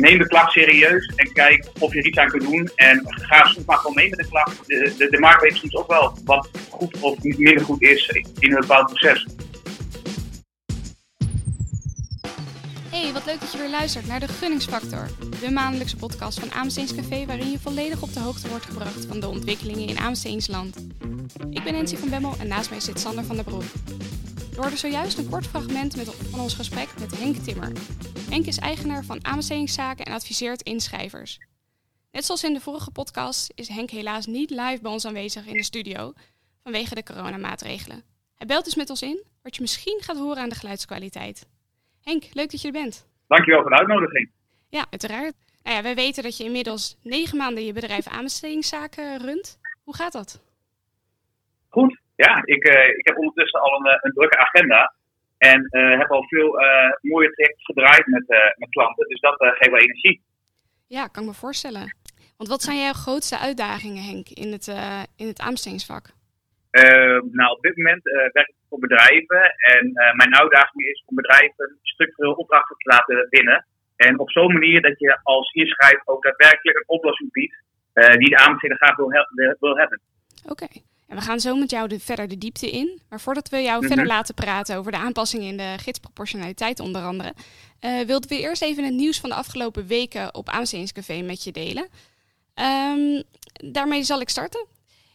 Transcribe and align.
neem 0.00 0.18
de 0.18 0.26
klacht 0.26 0.52
serieus 0.52 1.12
en 1.16 1.32
kijk 1.32 1.66
of 1.78 1.92
je 1.92 1.98
er 1.98 2.06
iets 2.06 2.18
aan 2.18 2.28
kunt 2.28 2.42
doen. 2.42 2.70
En 2.74 3.02
ga 3.06 3.46
soms 3.46 3.66
maar 3.66 3.76
gewoon 3.76 3.94
mee 3.94 4.08
met 4.08 4.18
de 4.18 4.28
klacht. 4.28 4.66
De, 4.66 4.94
de, 4.98 5.08
de 5.10 5.18
markt 5.18 5.42
weet 5.42 5.56
soms 5.56 5.74
ook 5.74 5.88
wel 5.88 6.18
wat 6.24 6.48
goed 6.70 7.00
of 7.00 7.22
minder 7.22 7.64
goed 7.64 7.82
is 7.82 8.08
in 8.38 8.52
een 8.52 8.60
bepaald 8.60 8.86
proces. 8.86 9.26
Hey, 13.04 13.12
wat 13.12 13.24
leuk 13.24 13.40
dat 13.40 13.52
je 13.52 13.58
weer 13.58 13.70
luistert 13.70 14.06
naar 14.06 14.20
de 14.20 14.28
Gunningsfactor. 14.28 15.08
De 15.40 15.50
maandelijkse 15.50 15.96
podcast 15.96 16.38
van 16.38 16.52
Aamsteens 16.52 16.94
Café 16.94 17.26
waarin 17.26 17.50
je 17.50 17.58
volledig 17.58 18.02
op 18.02 18.12
de 18.12 18.20
hoogte 18.20 18.48
wordt 18.48 18.64
gebracht 18.64 19.04
van 19.04 19.20
de 19.20 19.28
ontwikkelingen 19.28 19.88
in 19.88 19.98
Aamsteensland. 19.98 20.76
Ik 21.50 21.64
ben 21.64 21.72
Nancy 21.72 21.96
van 21.96 22.10
Bemmel 22.10 22.34
en 22.38 22.48
naast 22.48 22.70
mij 22.70 22.80
zit 22.80 23.00
Sander 23.00 23.24
van 23.24 23.36
der 23.36 23.44
Broek. 23.44 23.62
We 24.50 24.56
hoorden 24.56 24.78
zojuist 24.78 25.18
een 25.18 25.28
kort 25.28 25.46
fragment 25.46 25.96
met, 25.96 26.08
van 26.30 26.40
ons 26.40 26.54
gesprek 26.54 26.88
met 26.98 27.18
Henk 27.18 27.36
Timmer. 27.36 27.72
Henk 28.30 28.46
is 28.46 28.58
eigenaar 28.58 29.04
van 29.04 29.24
aanbestedingszaken 29.24 30.04
en 30.04 30.12
adviseert 30.12 30.62
inschrijvers. 30.62 31.38
Net 32.10 32.24
zoals 32.24 32.44
in 32.44 32.54
de 32.54 32.60
vorige 32.60 32.90
podcast 32.90 33.52
is 33.54 33.68
Henk 33.68 33.90
helaas 33.90 34.26
niet 34.26 34.50
live 34.50 34.78
bij 34.82 34.92
ons 34.92 35.04
aanwezig 35.04 35.46
in 35.46 35.56
de 35.56 35.64
studio 35.64 36.12
vanwege 36.62 36.94
de 36.94 37.02
coronamaatregelen. 37.02 38.04
Hij 38.34 38.46
belt 38.46 38.64
dus 38.64 38.74
met 38.74 38.90
ons 38.90 39.02
in, 39.02 39.24
wat 39.42 39.54
je 39.54 39.60
misschien 39.60 40.00
gaat 40.02 40.16
horen 40.16 40.42
aan 40.42 40.48
de 40.48 40.54
geluidskwaliteit. 40.54 41.46
Henk, 42.04 42.24
leuk 42.32 42.50
dat 42.50 42.60
je 42.60 42.66
er 42.66 42.80
bent. 42.82 43.08
Dankjewel 43.28 43.60
voor 43.60 43.70
de 43.70 43.76
uitnodiging. 43.76 44.30
Ja, 44.68 44.86
uiteraard. 44.90 45.34
Nou 45.62 45.76
ja, 45.76 45.82
wij 45.82 45.94
weten 45.94 46.22
dat 46.22 46.36
je 46.36 46.44
inmiddels 46.44 46.98
negen 47.02 47.36
maanden 47.38 47.64
je 47.64 47.72
bedrijf 47.72 48.06
aanbestedingszaken 48.06 49.18
runt. 49.18 49.58
Hoe 49.84 49.96
gaat 49.96 50.12
dat? 50.12 50.42
Goed. 51.68 52.00
Ja, 52.16 52.42
ik, 52.44 52.64
uh, 52.64 52.88
ik 52.98 53.06
heb 53.06 53.16
ondertussen 53.16 53.60
al 53.60 53.72
een, 53.78 53.98
een 54.00 54.12
drukke 54.12 54.38
agenda. 54.38 54.94
En 55.38 55.68
uh, 55.70 55.98
heb 55.98 56.10
al 56.10 56.24
veel 56.28 56.60
uh, 56.60 56.90
mooie 57.00 57.30
trajecten 57.30 57.64
gedraaid 57.64 58.06
met, 58.06 58.26
met 58.56 58.68
klanten. 58.68 59.08
Dus 59.08 59.20
dat 59.20 59.34
geeft 59.36 59.70
wel 59.70 59.80
energie. 59.80 60.22
Ja, 60.86 61.06
kan 61.06 61.22
ik 61.22 61.28
me 61.28 61.34
voorstellen. 61.34 61.96
Want 62.36 62.48
wat 62.50 62.62
zijn 62.62 62.80
jouw 62.80 62.92
grootste 62.92 63.38
uitdagingen, 63.38 64.02
Henk, 64.02 64.28
in 64.28 64.52
het, 64.52 64.66
in 65.16 65.26
het 65.26 65.40
aanbestedingsvak? 65.40 66.12
Nou, 67.30 67.50
op 67.56 67.62
dit 67.62 67.76
moment 67.76 68.02
werk 68.32 68.48
ik 68.48 68.54
voor 68.68 68.78
bedrijven. 68.78 69.54
En 69.56 69.92
mijn 69.92 70.36
uitdaging 70.36 70.84
is 70.86 71.02
om 71.06 71.16
bedrijven 71.16 71.78
structureel 71.82 72.32
opdrachten 72.32 72.76
te 72.76 72.88
laten 72.88 73.26
winnen. 73.30 73.66
En 73.96 74.18
op 74.18 74.30
zo'n 74.30 74.52
manier 74.52 74.82
dat 74.82 74.98
je 74.98 75.18
als 75.22 75.52
inschrijft 75.52 76.08
ook 76.08 76.22
daadwerkelijk 76.22 76.76
een 76.76 76.88
oplossing 76.96 77.32
biedt 77.32 77.62
die 77.92 78.28
de 78.28 78.36
aanbesteder 78.36 78.76
graag 78.76 78.96
wil, 78.96 79.10
wil 79.60 79.76
hebben. 79.76 80.00
Oké. 80.48 80.66
En 81.08 81.16
we 81.16 81.22
gaan 81.22 81.40
zo 81.40 81.56
met 81.56 81.70
jou 81.70 81.88
de, 81.88 82.00
verder 82.00 82.28
de 82.28 82.38
diepte 82.38 82.70
in. 82.70 83.00
Maar 83.08 83.20
voordat 83.20 83.48
we 83.48 83.62
jou 83.62 83.86
verder 83.86 84.06
laten 84.06 84.34
praten 84.34 84.76
over 84.76 84.92
de 84.92 84.98
aanpassingen 84.98 85.46
in 85.46 85.56
de 85.56 85.74
gidsproportionaliteit 85.76 86.80
onder 86.80 87.02
andere, 87.02 87.34
wilden 88.06 88.28
we 88.28 88.40
eerst 88.40 88.62
even 88.62 88.84
het 88.84 88.94
nieuws 88.94 89.20
van 89.20 89.30
de 89.30 89.36
afgelopen 89.36 89.86
weken 89.86 90.34
op 90.34 90.48
Aanbestedingscafé 90.48 91.22
met 91.22 91.44
je 91.44 91.52
delen. 91.52 91.88
Um, 92.54 93.22
daarmee 93.72 94.02
zal 94.02 94.20
ik 94.20 94.28
starten. 94.28 94.66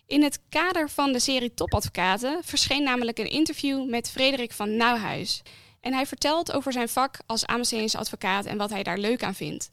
In 0.10 0.24
het 0.24 0.40
kader 0.50 0.90
van 0.90 1.12
de 1.12 1.20
serie 1.20 1.54
Topadvocaten 1.54 2.40
verscheen 2.44 2.84
namelijk 2.84 3.20
een 3.20 3.30
interview 3.30 3.90
met 3.90 4.12
Frederik 4.12 4.52
van 4.52 4.76
Nauwhuis. 4.76 5.42
En 5.82 5.94
hij 5.94 6.06
vertelt 6.06 6.52
over 6.52 6.72
zijn 6.72 6.90
vak 6.90 7.20
als 7.26 7.46
aanbestedingsadvocaat 7.46 8.46
en 8.46 8.58
wat 8.58 8.70
hij 8.70 8.84
daar 8.84 8.98
leuk 8.98 9.24
aan 9.24 9.36
vindt. 9.36 9.72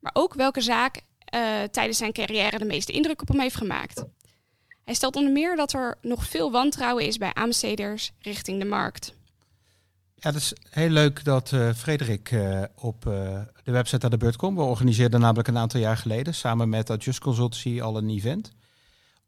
Maar 0.00 0.10
ook 0.14 0.34
welke 0.34 0.60
zaak 0.60 0.96
uh, 0.96 1.62
tijdens 1.70 1.98
zijn 1.98 2.12
carrière 2.12 2.58
de 2.58 2.64
meeste 2.64 2.92
indruk 2.92 3.20
op 3.20 3.28
hem 3.28 3.40
heeft 3.40 3.56
gemaakt. 3.56 4.04
Hij 4.84 4.94
stelt 4.94 5.16
onder 5.16 5.32
meer 5.32 5.56
dat 5.56 5.72
er 5.72 5.98
nog 6.02 6.24
veel 6.24 6.50
wantrouwen 6.50 7.06
is 7.06 7.18
bij 7.18 7.34
aanbesteders 7.34 8.12
richting 8.18 8.60
de 8.60 8.68
markt. 8.68 9.14
Ja, 10.14 10.32
dat 10.32 10.40
is 10.40 10.52
heel 10.70 10.88
leuk 10.88 11.24
dat 11.24 11.52
uh, 11.52 11.72
Frederik 11.72 12.30
uh, 12.30 12.62
op 12.74 13.02
de 13.64 13.72
website 13.72 14.04
aan 14.04 14.10
de 14.10 14.16
beurt 14.16 14.36
komt. 14.36 14.56
We 14.56 14.62
organiseerden 14.62 15.20
namelijk 15.20 15.48
een 15.48 15.58
aantal 15.58 15.80
jaar 15.80 15.96
geleden 15.96 16.34
samen 16.34 16.68
met 16.68 16.90
Adjust 16.90 17.20
Consultancy 17.20 17.80
al 17.80 17.96
een 17.96 18.10
event. 18.10 18.52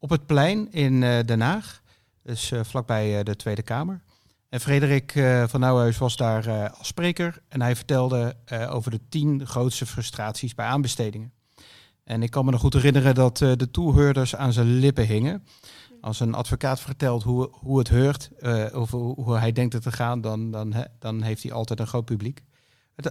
Op 0.01 0.09
het 0.09 0.25
plein 0.25 0.71
in 0.71 0.99
Den 0.99 1.41
Haag, 1.41 1.81
dus 2.23 2.51
vlakbij 2.61 3.23
de 3.23 3.35
Tweede 3.35 3.61
Kamer. 3.61 4.01
En 4.49 4.59
Frederik 4.59 5.11
van 5.47 5.59
Nouwhuis 5.59 5.97
was 5.97 6.15
daar 6.15 6.69
als 6.69 6.87
spreker 6.87 7.41
en 7.47 7.61
hij 7.61 7.75
vertelde 7.75 8.35
over 8.69 8.91
de 8.91 8.99
tien 9.09 9.47
grootste 9.47 9.85
frustraties 9.85 10.55
bij 10.55 10.65
aanbestedingen. 10.65 11.33
En 12.03 12.23
ik 12.23 12.31
kan 12.31 12.45
me 12.45 12.51
nog 12.51 12.59
goed 12.59 12.73
herinneren 12.73 13.15
dat 13.15 13.37
de 13.37 13.67
toehoorders 13.71 14.35
aan 14.35 14.53
zijn 14.53 14.79
lippen 14.79 15.05
hingen. 15.05 15.45
Als 16.01 16.19
een 16.19 16.33
advocaat 16.33 16.79
vertelt 16.79 17.23
hoe, 17.23 17.49
hoe 17.51 17.77
het 17.77 17.89
heurt, 17.89 18.29
of 18.73 18.91
hoe 18.91 19.37
hij 19.37 19.51
denkt 19.51 19.73
het 19.73 19.83
te 19.83 19.91
gaan, 19.91 20.21
dan, 20.21 20.51
dan, 20.51 20.73
dan 20.99 21.21
heeft 21.21 21.43
hij 21.43 21.51
altijd 21.51 21.79
een 21.79 21.87
groot 21.87 22.05
publiek. 22.05 22.43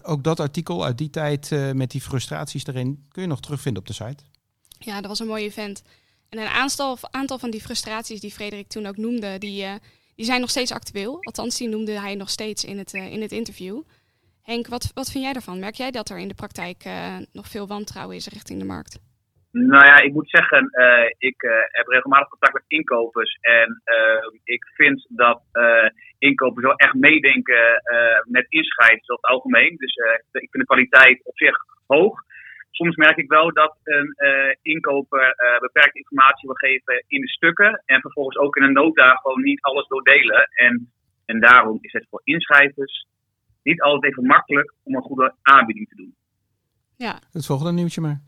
ook 0.02 0.24
dat 0.24 0.40
artikel 0.40 0.84
uit 0.84 0.98
die 0.98 1.10
tijd 1.10 1.50
met 1.72 1.90
die 1.90 2.00
frustraties 2.00 2.66
erin 2.66 3.06
kun 3.08 3.22
je 3.22 3.28
nog 3.28 3.40
terugvinden 3.40 3.82
op 3.82 3.88
de 3.88 3.94
site. 3.94 4.24
Ja, 4.78 5.00
dat 5.00 5.10
was 5.10 5.20
een 5.20 5.26
mooi 5.26 5.44
event. 5.44 5.82
En 6.30 6.38
een 6.38 6.46
aantal, 6.46 6.96
aantal 7.10 7.38
van 7.38 7.50
die 7.50 7.60
frustraties 7.60 8.20
die 8.20 8.30
Frederik 8.30 8.68
toen 8.68 8.86
ook 8.86 8.96
noemde, 8.96 9.38
die, 9.38 9.66
die 10.16 10.24
zijn 10.24 10.40
nog 10.40 10.50
steeds 10.50 10.72
actueel. 10.72 11.18
Althans, 11.20 11.58
die 11.58 11.68
noemde 11.68 12.00
hij 12.00 12.14
nog 12.14 12.28
steeds 12.28 12.64
in 12.64 12.78
het, 12.78 12.92
in 12.92 13.22
het 13.22 13.32
interview. 13.32 13.82
Henk, 14.42 14.66
wat, 14.66 14.90
wat 14.94 15.10
vind 15.10 15.24
jij 15.24 15.32
daarvan? 15.32 15.58
Merk 15.58 15.74
jij 15.74 15.90
dat 15.90 16.08
er 16.08 16.18
in 16.18 16.28
de 16.28 16.34
praktijk 16.34 16.84
uh, 16.84 17.16
nog 17.32 17.46
veel 17.48 17.66
wantrouwen 17.66 18.16
is 18.16 18.28
richting 18.28 18.58
de 18.58 18.64
markt? 18.64 19.00
Nou 19.52 19.84
ja, 19.84 20.00
ik 20.00 20.12
moet 20.12 20.30
zeggen, 20.30 20.70
ik 21.18 21.40
heb 21.70 21.86
regelmatig 21.86 22.28
contact 22.28 22.52
met 22.52 22.64
inkopers. 22.66 23.38
En 23.40 23.82
ik 24.44 24.64
vind 24.74 25.06
dat 25.08 25.42
inkopers 26.18 26.64
wel 26.66 26.76
echt 26.76 26.94
meedenken 26.94 27.82
met 28.24 28.46
inschrijvers 28.48 29.08
over 29.08 29.28
algemeen. 29.28 29.76
Dus 29.76 29.94
ik 30.32 30.50
vind 30.50 30.68
de 30.68 30.74
kwaliteit 30.74 31.20
op 31.24 31.36
zich 31.36 31.56
hoog. 31.86 32.22
Soms 32.70 32.96
merk 32.96 33.16
ik 33.16 33.28
wel 33.28 33.52
dat 33.52 33.76
een 33.82 34.16
inkoper 34.62 35.34
beperkte 35.60 35.98
informatie 35.98 36.48
wil 36.48 36.56
geven 36.56 37.04
in 37.06 37.20
de 37.20 37.28
stukken. 37.28 37.82
En 37.84 38.00
vervolgens 38.00 38.36
ook 38.36 38.56
in 38.56 38.62
een 38.62 38.72
nota 38.72 39.14
gewoon 39.14 39.42
niet 39.42 39.60
alles 39.60 39.86
doordelen. 39.86 40.48
En, 40.54 40.92
en 41.24 41.40
daarom 41.40 41.78
is 41.80 41.92
het 41.92 42.06
voor 42.10 42.20
inschrijvers 42.24 43.06
niet 43.62 43.82
altijd 43.82 44.12
even 44.12 44.26
makkelijk 44.26 44.74
om 44.82 44.94
een 44.94 45.02
goede 45.02 45.34
aanbieding 45.42 45.88
te 45.88 45.96
doen. 45.96 46.14
Ja. 46.96 47.18
Het 47.32 47.46
volgende 47.46 47.72
nieuwtje 47.72 48.00
maar. 48.00 48.20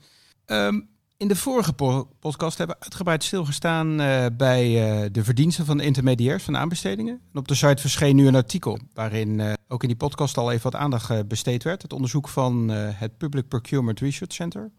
Um, 0.47 0.89
in 1.21 1.29
de 1.29 1.37
vorige 1.37 1.75
podcast 2.21 2.59
hebben 2.59 2.77
we 2.77 2.83
uitgebreid 2.83 3.25
stilgestaan 3.25 4.01
uh, 4.01 4.27
bij 4.33 4.69
uh, 5.03 5.09
de 5.13 5.25
verdiensten 5.25 5.65
van 5.67 5.77
de 5.77 5.85
intermediairs 5.85 6.43
van 6.43 6.57
aanbestedingen. 6.57 7.21
En 7.33 7.39
op 7.39 7.49
de 7.49 7.55
site 7.55 7.81
verscheen 7.81 8.17
nu 8.17 8.27
een 8.27 8.35
artikel 8.35 8.79
waarin 8.95 9.39
uh, 9.39 9.53
ook 9.69 9.83
in 9.83 9.89
die 9.89 9.97
podcast 9.97 10.37
al 10.37 10.51
even 10.51 10.71
wat 10.71 10.81
aandacht 10.81 11.29
besteed 11.29 11.63
werd. 11.63 11.83
Het 11.83 11.93
onderzoek 11.93 12.29
van 12.29 12.69
het 12.73 13.17
Public 13.19 13.49
Procurement 13.49 14.01
Research 14.01 14.33
Center. 14.33 14.71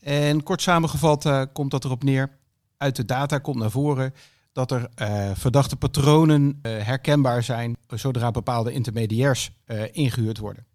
En 0.00 0.42
kort 0.42 0.62
samengevat 0.62 1.48
komt 1.52 1.70
dat 1.70 1.84
erop 1.84 2.02
neer. 2.02 2.38
Uit 2.76 2.96
de 2.96 3.04
data 3.04 3.38
komt 3.38 3.58
naar 3.58 3.70
voren 3.70 4.14
dat 4.52 4.70
er 4.70 4.88
verdachte 5.34 5.76
patronen 5.76 6.58
herkenbaar 6.62 7.42
zijn 7.42 7.76
zodra 7.86 8.30
bepaalde 8.30 8.72
intermediairs 8.72 9.50
ingehuurd 9.92 10.38
worden. 10.38 10.66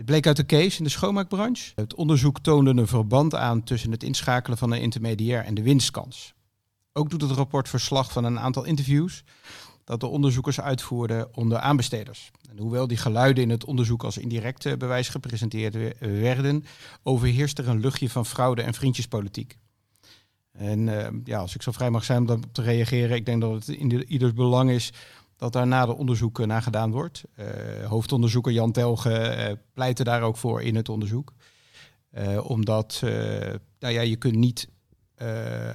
Dit 0.00 0.08
bleek 0.08 0.26
uit 0.26 0.36
de 0.36 0.46
case 0.46 0.78
in 0.78 0.84
de 0.84 0.90
schoonmaakbranche. 0.90 1.72
Het 1.74 1.94
onderzoek 1.94 2.38
toonde 2.38 2.70
een 2.70 2.86
verband 2.86 3.34
aan 3.34 3.62
tussen 3.62 3.90
het 3.90 4.02
inschakelen 4.02 4.58
van 4.58 4.72
een 4.72 4.80
intermediair 4.80 5.44
en 5.44 5.54
de 5.54 5.62
winstkans. 5.62 6.34
Ook 6.92 7.10
doet 7.10 7.20
het 7.20 7.30
rapport 7.30 7.68
verslag 7.68 8.12
van 8.12 8.24
een 8.24 8.38
aantal 8.38 8.64
interviews 8.64 9.24
dat 9.84 10.00
de 10.00 10.06
onderzoekers 10.06 10.60
uitvoerden 10.60 11.36
onder 11.36 11.58
aanbesteders. 11.58 12.30
En 12.50 12.58
hoewel 12.58 12.86
die 12.86 12.96
geluiden 12.96 13.42
in 13.42 13.50
het 13.50 13.64
onderzoek 13.64 14.04
als 14.04 14.18
indirect 14.18 14.78
bewijs 14.78 15.08
gepresenteerd 15.08 15.76
werden, 15.98 16.64
overheerst 17.02 17.58
er 17.58 17.68
een 17.68 17.80
luchtje 17.80 18.10
van 18.10 18.26
fraude 18.26 18.62
en 18.62 18.74
vriendjespolitiek. 18.74 19.58
En 20.52 20.86
uh, 20.86 21.06
ja, 21.24 21.38
als 21.38 21.54
ik 21.54 21.62
zo 21.62 21.72
vrij 21.72 21.90
mag 21.90 22.04
zijn 22.04 22.18
om 22.18 22.26
daarop 22.26 22.52
te 22.52 22.62
reageren, 22.62 23.16
ik 23.16 23.26
denk 23.26 23.40
dat 23.40 23.52
het 23.52 23.68
in 23.68 24.04
ieders 24.04 24.32
belang 24.32 24.70
is 24.70 24.92
dat 25.40 25.52
daar 25.52 25.66
nader 25.66 25.94
onderzoek 25.94 26.46
naar 26.46 26.62
gedaan 26.62 26.90
wordt. 26.90 27.24
Uh, 27.36 27.46
hoofdonderzoeker 27.86 28.52
Jan 28.52 28.72
Telge 28.72 29.36
uh, 29.48 29.56
pleitte 29.72 30.04
daar 30.04 30.22
ook 30.22 30.36
voor 30.36 30.62
in 30.62 30.76
het 30.76 30.88
onderzoek. 30.88 31.32
omdat 32.42 33.00
nou 33.78 33.94
ja, 33.94 34.00
je 34.00 34.16
kunt 34.16 34.36
niet, 34.36 34.68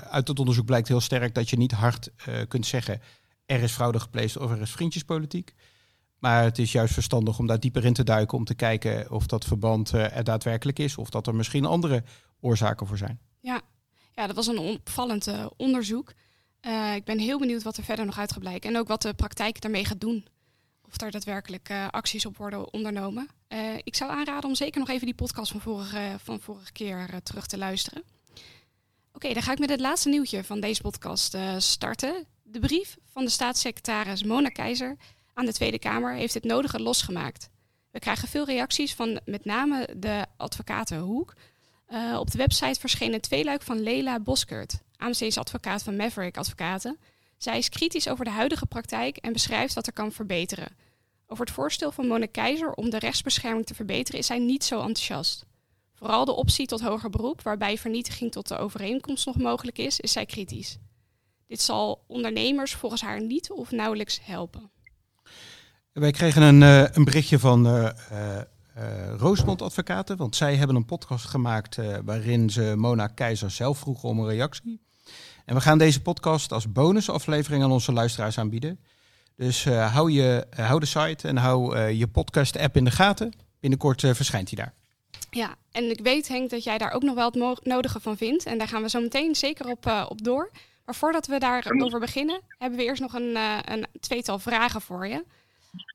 uit 0.10 0.28
het 0.28 0.40
onderzoek 0.40 0.66
blijkt 0.66 0.88
heel 0.88 1.01
sterk 1.01 1.34
dat 1.34 1.50
je 1.50 1.57
niet 1.57 1.72
hard 1.72 2.12
kunt 2.48 2.66
zeggen 2.66 3.01
er 3.45 3.62
is 3.62 3.72
fraude 3.72 4.00
gepleegd 4.00 4.38
of 4.38 4.51
er 4.51 4.62
is 4.62 4.72
vriendjespolitiek. 4.72 5.54
Maar 6.19 6.44
het 6.44 6.57
is 6.57 6.72
juist 6.72 6.94
verstandig 6.94 7.40
om 7.40 7.48
daar 7.48 7.60
dieper 7.60 7.86
in 7.86 7.94
te 7.94 8.04
duiken 8.04 8.38
om 8.38 8.45
te 8.45 8.56
kijken 8.56 9.12
of 9.12 9.25
dat 9.25 9.45
verband 9.45 9.92
er 9.92 10.24
daadwerkelijk 10.24 10.80
is 10.80 10.98
of 10.98 11.10
dat 11.10 11.28
er 11.28 11.36
misschien 11.36 11.66
andere 11.66 12.04
oorzaken 12.40 12.88
voor 12.88 12.98
zijn. 12.98 13.19
Ja, 13.40 13.62
ja, 14.16 14.28
dat 14.28 14.36
was 14.36 14.48
een 14.48 14.60
opvallend 14.60 15.28
onderzoek. 15.57 16.13
Uh, 16.66 16.96
ik 16.96 17.04
ben 17.04 17.20
heel 17.20 17.40
benieuwd 17.40 17.64
wat 17.64 17.78
er 17.78 17.84
verder 17.84 18.06
nog 18.06 18.20
uit 18.20 18.32
gaat 18.32 18.40
blijken. 18.42 18.70
En 18.70 18.78
ook 18.78 18.88
wat 18.88 19.02
de 19.02 19.14
praktijk 19.14 19.62
daarmee 19.62 19.86
gaat 19.86 20.02
doen. 20.02 20.28
Of 20.88 20.98
daar 20.98 21.12
daadwerkelijk 21.12 21.70
uh, 21.70 21.88
acties 21.90 22.26
op 22.26 22.38
worden 22.38 22.74
ondernomen. 22.74 23.28
ik 23.84 23.96
zou 23.96 24.12
aanraden 24.12 24.50
om 24.50 24.56
zeker 24.56 24.80
nog 24.80 24.90
even 24.90 25.06
die 25.06 25.16
podcast 25.16 25.52
van 25.52 25.62
vorige, 25.62 26.16
van 26.24 26.40
vorige 26.40 26.72
keer 26.72 27.10
terug 27.24 27.48
te 27.48 27.58
luisteren. 27.58 28.04
Oké, 29.14 29.34
dan 29.34 29.44
ga 29.44 29.52
ik 29.52 29.60
met 29.60 29.70
het 29.70 29.80
laatste 29.80 30.10
nieuwtje 30.10 30.44
van 30.44 30.60
deze 30.60 30.82
podcast 30.82 31.38
starten. 31.58 32.26
De 32.44 32.60
brief 32.60 32.98
van 33.12 33.24
de 33.24 33.32
staatssecretaris 33.32 34.24
Mona 34.24 34.50
Keizer 34.50 34.98
aan 35.34 35.46
de 35.46 35.54
Tweede 35.54 35.80
Kamer 35.80 36.14
heeft 36.14 36.34
het 36.34 36.44
nodige 36.44 36.80
losgemaakt. 36.80 37.50
We 37.92 38.00
krijgen 38.00 38.28
veel 38.28 38.46
reacties 38.46 38.94
van 38.94 39.20
met 39.26 39.46
name 39.46 39.90
de 39.98 40.26
advocatenhoek. 40.38 41.34
Op 42.18 42.32
de 42.32 42.38
website 42.38 42.80
verscheen 42.80 43.14
een 43.14 43.22
tweeluik 43.22 43.62
van 43.62 43.80
Lela 43.80 44.20
Boskert, 44.20 44.80
AMC's 44.97 45.38
advocaat 45.38 45.83
van 45.83 45.95
Maverick 45.95 46.38
Advocaten. 46.38 46.97
Zij 47.38 47.57
is 47.57 47.69
kritisch 47.69 48.07
over 48.07 48.25
de 48.25 48.31
huidige 48.31 48.65
praktijk 48.65 49.18
en 49.18 49.33
beschrijft 49.33 49.74
wat 49.74 49.88
er 49.88 49.94
kan 49.94 50.12
verbeteren. 50.12 50.75
Over 51.27 51.45
het 51.45 51.53
voorstel 51.53 51.92
van 51.92 52.07
Mona 52.07 52.27
Keizer 52.31 52.71
om 52.71 52.89
de 52.89 53.00
rechtsbescherming 53.00 53.65
te 53.65 53.75
verbeteren 53.75 54.19
is 54.19 54.25
zij 54.25 54.39
niet 54.39 54.63
zo 54.63 54.75
enthousiast. 54.75 55.45
Vooral 55.94 56.25
de 56.25 56.31
optie 56.31 56.65
tot 56.65 56.81
hoger 56.81 57.09
beroep, 57.09 57.42
waarbij 57.42 57.77
vernietiging 57.77 58.31
tot 58.31 58.47
de 58.47 58.57
overeenkomst 58.57 59.25
nog 59.25 59.38
mogelijk 59.38 59.77
is, 59.77 60.00
is 60.00 60.12
zij 60.12 60.25
kritisch. 60.25 60.77
Dit 61.47 61.62
zal 61.62 62.03
ondernemers 62.07 62.74
volgens 62.74 63.01
haar 63.01 63.21
niet 63.21 63.51
of 63.51 63.71
nauwelijks 63.71 64.19
helpen. 64.24 64.71
Wij 65.92 66.12
kregen 66.12 66.42
een, 66.42 66.62
uh, 66.62 66.86
een 66.92 67.03
berichtje 67.03 67.39
van 67.39 67.68
uh, 67.68 67.89
Roosmond 69.18 69.62
Advocaten, 69.62 70.18
want 70.18 70.36
zij 70.36 70.56
hebben 70.56 70.75
een 70.75 70.86
podcast 70.86 71.25
gemaakt 71.25 71.77
waarin 72.06 72.50
ze 72.50 72.74
Mona 72.77 73.07
Keizer 73.07 73.51
zelf 73.51 73.77
vroegen 73.77 74.09
om 74.09 74.19
een 74.19 74.27
reactie. 74.27 74.85
En 75.45 75.56
we 75.56 75.62
gaan 75.62 75.77
deze 75.77 76.01
podcast 76.01 76.51
als 76.51 76.71
bonusaflevering 76.71 77.63
aan 77.63 77.71
onze 77.71 77.92
luisteraars 77.92 78.38
aanbieden. 78.38 78.80
Dus 79.36 79.65
hou, 79.65 80.12
je, 80.12 80.47
hou 80.56 80.80
de 80.80 80.86
site 80.86 81.27
en 81.27 81.38
hou 81.38 81.80
je 81.80 82.07
podcast-app 82.07 82.77
in 82.77 82.83
de 82.83 82.92
gaten. 82.92 83.33
Binnenkort 83.59 84.01
verschijnt 84.01 84.50
hij 84.50 84.63
daar. 84.63 84.74
Ja, 85.30 85.56
en 85.71 85.89
ik 85.89 86.00
weet 86.00 86.27
Henk 86.27 86.50
dat 86.50 86.63
jij 86.63 86.77
daar 86.77 86.92
ook 86.92 87.03
nog 87.03 87.15
wel 87.15 87.31
het 87.31 87.65
nodige 87.65 88.00
van 88.00 88.18
vindt. 88.18 88.45
En 88.45 88.57
daar 88.57 88.68
gaan 88.68 88.81
we 88.81 88.89
zo 88.89 89.01
meteen 89.01 89.36
zeker 89.36 89.69
op, 89.69 90.06
op 90.09 90.24
door. 90.24 90.51
Maar 90.86 90.95
voordat 90.95 91.27
we 91.27 91.39
daarover 91.39 92.00
beginnen, 92.00 92.42
hebben 92.57 92.80
we 92.80 92.86
eerst 92.86 93.01
nog 93.01 93.13
een, 93.13 93.38
een 93.65 93.88
tweetal 94.00 94.39
vragen 94.39 94.81
voor 94.81 95.07
je. 95.07 95.25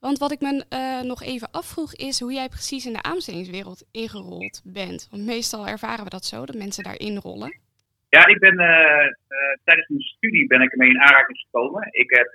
Want 0.00 0.19
wat 0.19 0.32
ik 0.32 0.41
me 0.41 0.64
uh, 0.69 1.00
nog 1.08 1.23
even 1.23 1.50
afvroeg 1.50 1.94
is 1.94 2.20
hoe 2.20 2.32
jij 2.32 2.49
precies 2.49 2.87
in 2.87 2.93
de 2.93 3.02
aanbestedingswereld 3.02 3.82
ingerold 3.91 4.61
bent. 4.64 5.06
Want 5.11 5.25
meestal 5.25 5.67
ervaren 5.67 6.05
we 6.05 6.11
dat 6.11 6.25
zo, 6.25 6.47
dat 6.47 6.56
mensen 6.56 6.85
daarin 6.85 7.17
rollen. 7.17 7.58
Ja, 8.11 8.27
ik 8.27 8.39
ben 8.39 8.61
uh, 8.61 9.07
uh, 9.29 9.55
tijdens 9.65 9.89
mijn 9.89 10.01
studie 10.01 10.47
ben 10.47 10.61
ik 10.61 10.73
ermee 10.73 10.89
in 10.89 11.01
aanraking 11.01 11.39
gekomen. 11.39 11.89
Ik 11.91 12.11
heb 12.11 12.29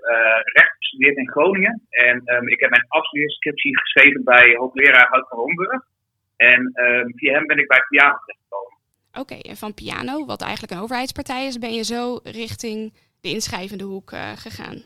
recht 0.43 0.75
gestudeerd 0.77 1.17
in 1.17 1.29
Groningen 1.29 1.81
en 1.89 2.21
um, 2.25 2.47
ik 2.47 2.59
heb 2.59 2.69
mijn 2.69 2.85
afstudeerscriptie 2.87 3.79
geschreven 3.79 4.23
bij 4.23 4.55
hoogleraar 4.55 5.07
Hout 5.09 5.27
van 5.27 5.37
Homburg. 5.37 5.83
En 6.35 6.61
um, 6.61 7.13
via 7.15 7.33
hem 7.33 7.47
ben 7.47 7.57
ik 7.57 7.67
bij 7.67 7.83
piano 7.89 8.17
terechtgekomen. 8.17 8.77
Oké, 9.09 9.19
okay, 9.19 9.39
en 9.39 9.55
van 9.55 9.73
piano, 9.73 10.25
wat 10.25 10.41
eigenlijk 10.41 10.73
een 10.73 10.81
overheidspartij 10.81 11.45
is, 11.45 11.57
ben 11.57 11.73
je 11.73 11.83
zo 11.83 12.19
richting 12.23 12.93
de 13.21 13.29
inschrijvende 13.29 13.83
hoek 13.83 14.09
gegaan? 14.35 14.83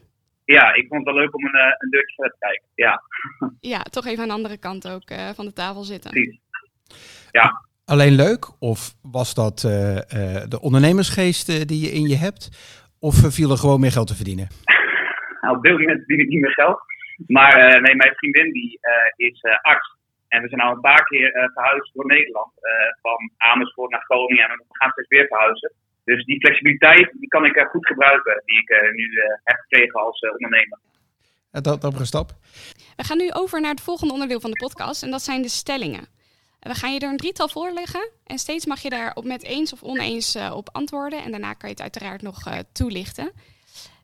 ja, 0.55 0.73
ik 0.73 0.87
vond 0.87 1.05
het 1.05 1.13
wel 1.13 1.23
leuk 1.23 1.35
om 1.35 1.45
een, 1.45 1.53
eh, 1.53 1.73
een 1.77 1.89
deurtje 1.89 2.15
verder 2.15 2.33
te 2.39 2.45
kijken. 2.45 2.67
Ja. 2.75 3.01
ja, 3.73 3.81
toch 3.81 4.05
even 4.05 4.21
aan 4.21 4.27
de 4.27 4.33
andere 4.33 4.57
kant 4.57 4.87
ook 4.87 5.09
uh, 5.09 5.29
van 5.29 5.45
de 5.45 5.53
tafel 5.53 5.83
zitten. 5.83 6.11
Precies. 6.11 6.39
Ja. 7.31 7.67
Alleen 7.93 8.15
leuk? 8.15 8.43
Of 8.59 8.79
was 9.01 9.33
dat 9.33 9.57
uh, 9.65 9.71
de 10.53 10.59
ondernemersgeest 10.61 11.67
die 11.67 11.81
je 11.85 11.91
in 11.99 12.07
je 12.07 12.15
hebt? 12.15 12.43
Of 12.99 13.15
viel 13.37 13.51
er 13.51 13.57
gewoon 13.57 13.79
meer 13.79 13.91
geld 13.91 14.07
te 14.07 14.15
verdienen? 14.15 14.47
nou, 15.41 15.57
op 15.57 15.63
dit 15.63 15.71
moment 15.71 15.97
verdien 15.97 16.25
ik 16.25 16.27
niet 16.27 16.41
meer 16.41 16.53
geld. 16.61 16.79
Maar 17.27 17.81
nee, 17.81 17.95
mijn 17.95 18.13
vriendin 18.15 18.51
die 18.51 18.79
is 19.15 19.41
arts. 19.61 19.97
En 20.27 20.41
we 20.41 20.47
zijn 20.49 20.61
al 20.61 20.71
een 20.71 20.87
paar 20.91 21.03
keer 21.03 21.51
verhuisd 21.53 21.93
door 21.93 22.05
Nederland. 22.05 22.51
van 23.01 23.31
Amersfoort 23.37 23.91
naar 23.91 24.03
Groningen. 24.03 24.49
En 24.49 24.57
we 24.57 24.63
gaan 24.69 24.91
steeds 24.91 25.07
weer 25.07 25.27
verhuizen. 25.27 25.71
Dus 26.09 26.25
die 26.25 26.39
flexibiliteit 26.39 27.11
die 27.19 27.27
kan 27.27 27.45
ik 27.45 27.55
eh, 27.55 27.65
goed 27.65 27.87
gebruiken, 27.87 28.41
die 28.45 28.59
ik 28.61 28.69
eh, 28.69 28.91
nu 28.93 29.03
eh, 29.03 29.37
heb 29.43 29.57
gekregen 29.59 29.99
als 29.99 30.19
ondernemer. 30.19 30.79
Dat, 31.51 31.81
dat 31.81 32.07
stap. 32.07 32.31
We 32.95 33.03
gaan 33.03 33.17
nu 33.17 33.31
over 33.31 33.61
naar 33.61 33.71
het 33.71 33.81
volgende 33.81 34.13
onderdeel 34.13 34.39
van 34.39 34.51
de 34.51 34.57
podcast 34.57 35.03
en 35.03 35.11
dat 35.11 35.21
zijn 35.21 35.41
de 35.41 35.49
stellingen. 35.49 36.07
We 36.59 36.73
gaan 36.73 36.93
je 36.93 36.99
er 36.99 37.09
een 37.09 37.17
drietal 37.17 37.47
voorleggen 37.47 38.09
en 38.23 38.39
steeds 38.39 38.65
mag 38.65 38.81
je 38.81 38.89
daar 38.89 39.15
op 39.15 39.23
met 39.23 39.43
eens 39.43 39.73
of 39.73 39.83
oneens 39.83 40.35
op 40.35 40.69
antwoorden. 40.71 41.23
En 41.23 41.31
daarna 41.31 41.53
kan 41.53 41.69
je 41.69 41.75
het 41.75 41.81
uiteraard 41.83 42.21
nog 42.21 42.43
toelichten. 42.71 43.31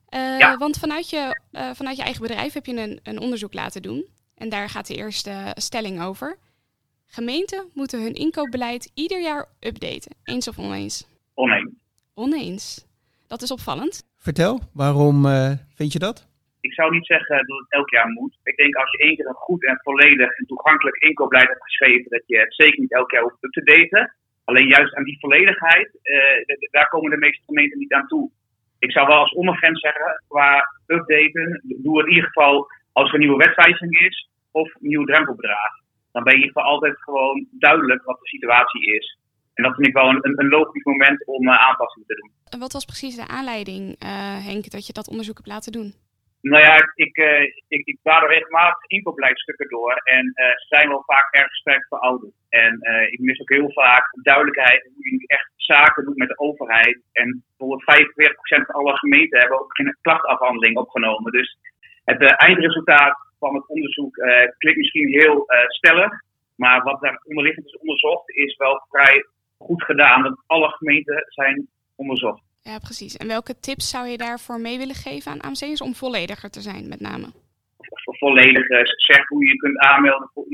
ja. 0.09 0.57
Want 0.57 0.77
vanuit 0.77 1.09
je, 1.09 1.39
vanuit 1.51 1.97
je 1.97 2.03
eigen 2.03 2.21
bedrijf 2.21 2.53
heb 2.53 2.65
je 2.65 2.75
een, 2.75 2.99
een 3.03 3.19
onderzoek 3.19 3.53
laten 3.53 3.81
doen. 3.81 4.05
En 4.35 4.49
daar 4.49 4.69
gaat 4.69 4.87
de 4.87 4.95
eerste 4.95 5.51
stelling 5.53 6.01
over. 6.01 6.37
Gemeenten 7.05 7.69
moeten 7.73 8.01
hun 8.01 8.13
inkoopbeleid 8.13 8.91
ieder 8.93 9.21
jaar 9.21 9.47
updaten. 9.59 10.15
Eens 10.23 10.47
of 10.47 10.59
oneens? 10.59 11.05
Oneens 11.33 11.73
oneens. 12.15 12.85
Dat 13.27 13.41
is 13.41 13.51
opvallend. 13.51 14.03
Vertel, 14.17 14.59
waarom 14.71 15.25
uh, 15.25 15.51
vind 15.73 15.93
je 15.93 15.99
dat? 15.99 16.27
Ik 16.67 16.73
zou 16.73 16.91
niet 16.91 17.05
zeggen 17.05 17.47
dat 17.47 17.57
het 17.57 17.71
elk 17.71 17.89
jaar 17.89 18.07
moet. 18.07 18.37
Ik 18.43 18.57
denk 18.57 18.75
als 18.75 18.91
je 18.91 18.97
één 18.97 19.15
keer 19.15 19.27
een 19.27 19.45
goed 19.47 19.65
en 19.65 19.79
volledig 19.83 20.31
en 20.37 20.45
toegankelijk 20.45 20.97
inkoopbeleid 20.97 21.47
hebt 21.47 21.63
geschreven, 21.63 22.09
dat 22.09 22.23
je 22.25 22.37
het 22.37 22.55
zeker 22.55 22.79
niet 22.79 22.93
elk 22.93 23.11
jaar 23.11 23.21
hoeft 23.21 23.37
te 23.39 23.63
daten. 23.63 24.15
Alleen 24.43 24.67
juist 24.67 24.95
aan 24.95 25.03
die 25.03 25.19
volledigheid, 25.19 25.89
uh, 26.03 26.57
daar 26.71 26.89
komen 26.89 27.11
de 27.11 27.17
meeste 27.17 27.43
gemeenten 27.45 27.79
niet 27.79 27.93
aan 27.93 28.07
toe. 28.07 28.31
Ik 28.79 28.91
zou 28.91 29.07
wel 29.07 29.17
als 29.17 29.33
ondergrens 29.33 29.79
zeggen, 29.79 30.23
qua 30.27 30.71
updaten, 30.87 31.61
doe 31.63 32.03
in 32.03 32.09
ieder 32.09 32.23
geval 32.23 32.67
als 32.91 33.07
er 33.07 33.13
een 33.13 33.19
nieuwe 33.19 33.43
wetwijziging 33.45 33.99
is 33.99 34.29
of 34.51 34.67
een 34.67 34.87
nieuw 34.87 35.05
drempelbedrag. 35.05 35.71
Dan 36.11 36.23
ben 36.23 36.33
je 36.33 36.39
in 36.39 36.45
ieder 36.45 36.61
geval 36.61 36.73
altijd 36.73 37.01
gewoon 37.01 37.47
duidelijk 37.51 38.03
wat 38.03 38.19
de 38.19 38.27
situatie 38.27 38.85
is. 38.95 39.19
En 39.53 39.63
dat 39.63 39.75
vind 39.75 39.87
ik 39.87 39.93
wel 39.93 40.09
een, 40.09 40.39
een 40.39 40.49
logisch 40.49 40.83
moment 40.83 41.25
om 41.25 41.47
uh, 41.47 41.67
aanpassingen 41.67 42.07
te 42.07 42.15
doen. 42.15 42.31
En 42.49 42.59
wat 42.59 42.73
was 42.73 42.85
precies 42.85 43.15
de 43.15 43.27
aanleiding, 43.27 44.03
uh, 44.03 44.45
Henk, 44.45 44.71
dat 44.71 44.87
je 44.87 44.93
dat 44.93 45.09
onderzoek 45.09 45.35
hebt 45.35 45.47
laten 45.47 45.71
doen? 45.71 46.04
Nou 46.51 46.63
ja, 46.63 46.75
ik, 46.95 47.17
uh, 47.17 47.41
ik, 47.67 47.85
ik 47.85 47.97
er 48.03 48.27
regelmatig 48.27 48.85
inkoopbeleidstukken 48.87 49.69
door 49.69 49.93
en 49.93 50.31
ze 50.35 50.65
zijn 50.67 50.87
wel 50.87 51.03
vaak 51.05 51.33
erg 51.33 51.55
sterk 51.55 51.85
verouderd. 51.87 52.33
En 52.49 52.79
ik 53.09 53.19
mis 53.19 53.41
ook 53.41 53.49
heel 53.49 53.71
vaak 53.71 54.17
duidelijkheid 54.21 54.83
hoe 54.83 55.11
je 55.11 55.27
echt 55.27 55.51
zaken 55.55 56.05
doet 56.05 56.17
met 56.17 56.27
de 56.27 56.39
overheid. 56.39 57.01
En 57.11 57.43
bijvoorbeeld 57.57 57.83
45% 58.61 58.65
van 58.65 58.75
alle 58.75 58.97
gemeenten 58.97 59.39
hebben 59.39 59.59
ook 59.59 59.75
geen 59.75 59.97
klachtafhandeling 60.01 60.77
opgenomen. 60.77 61.31
Dus 61.31 61.57
het 62.03 62.21
eindresultaat 62.21 63.17
van 63.39 63.55
het 63.55 63.67
onderzoek 63.67 64.15
klinkt 64.57 64.79
misschien 64.79 65.07
heel 65.07 65.45
stellig. 65.67 66.11
Maar 66.55 66.83
wat 66.83 67.01
daar 67.01 67.21
onderliggend 67.23 67.65
is 67.65 67.77
onderzocht 67.77 68.29
is 68.29 68.55
wel 68.55 68.85
vrij 68.89 69.25
goed 69.57 69.83
gedaan. 69.83 70.23
Dat 70.23 70.43
alle 70.47 70.69
gemeenten 70.69 71.25
zijn 71.27 71.67
onderzocht. 71.95 72.43
Ja, 72.69 72.77
precies. 72.79 73.17
En 73.17 73.27
welke 73.27 73.59
tips 73.59 73.89
zou 73.89 74.07
je 74.07 74.17
daarvoor 74.17 74.59
mee 74.59 74.77
willen 74.77 74.95
geven 74.95 75.31
aan 75.31 75.41
AMC'ers 75.41 75.81
om 75.81 75.95
vollediger 75.95 76.49
te 76.49 76.61
zijn, 76.61 76.87
met 76.87 76.99
name? 76.99 77.27
Vollediger. 78.03 78.85
Zeg 78.95 79.27
hoe 79.27 79.45
je 79.45 79.55
kunt 79.55 79.77
aanmelden 79.77 80.29
voor 80.33 80.45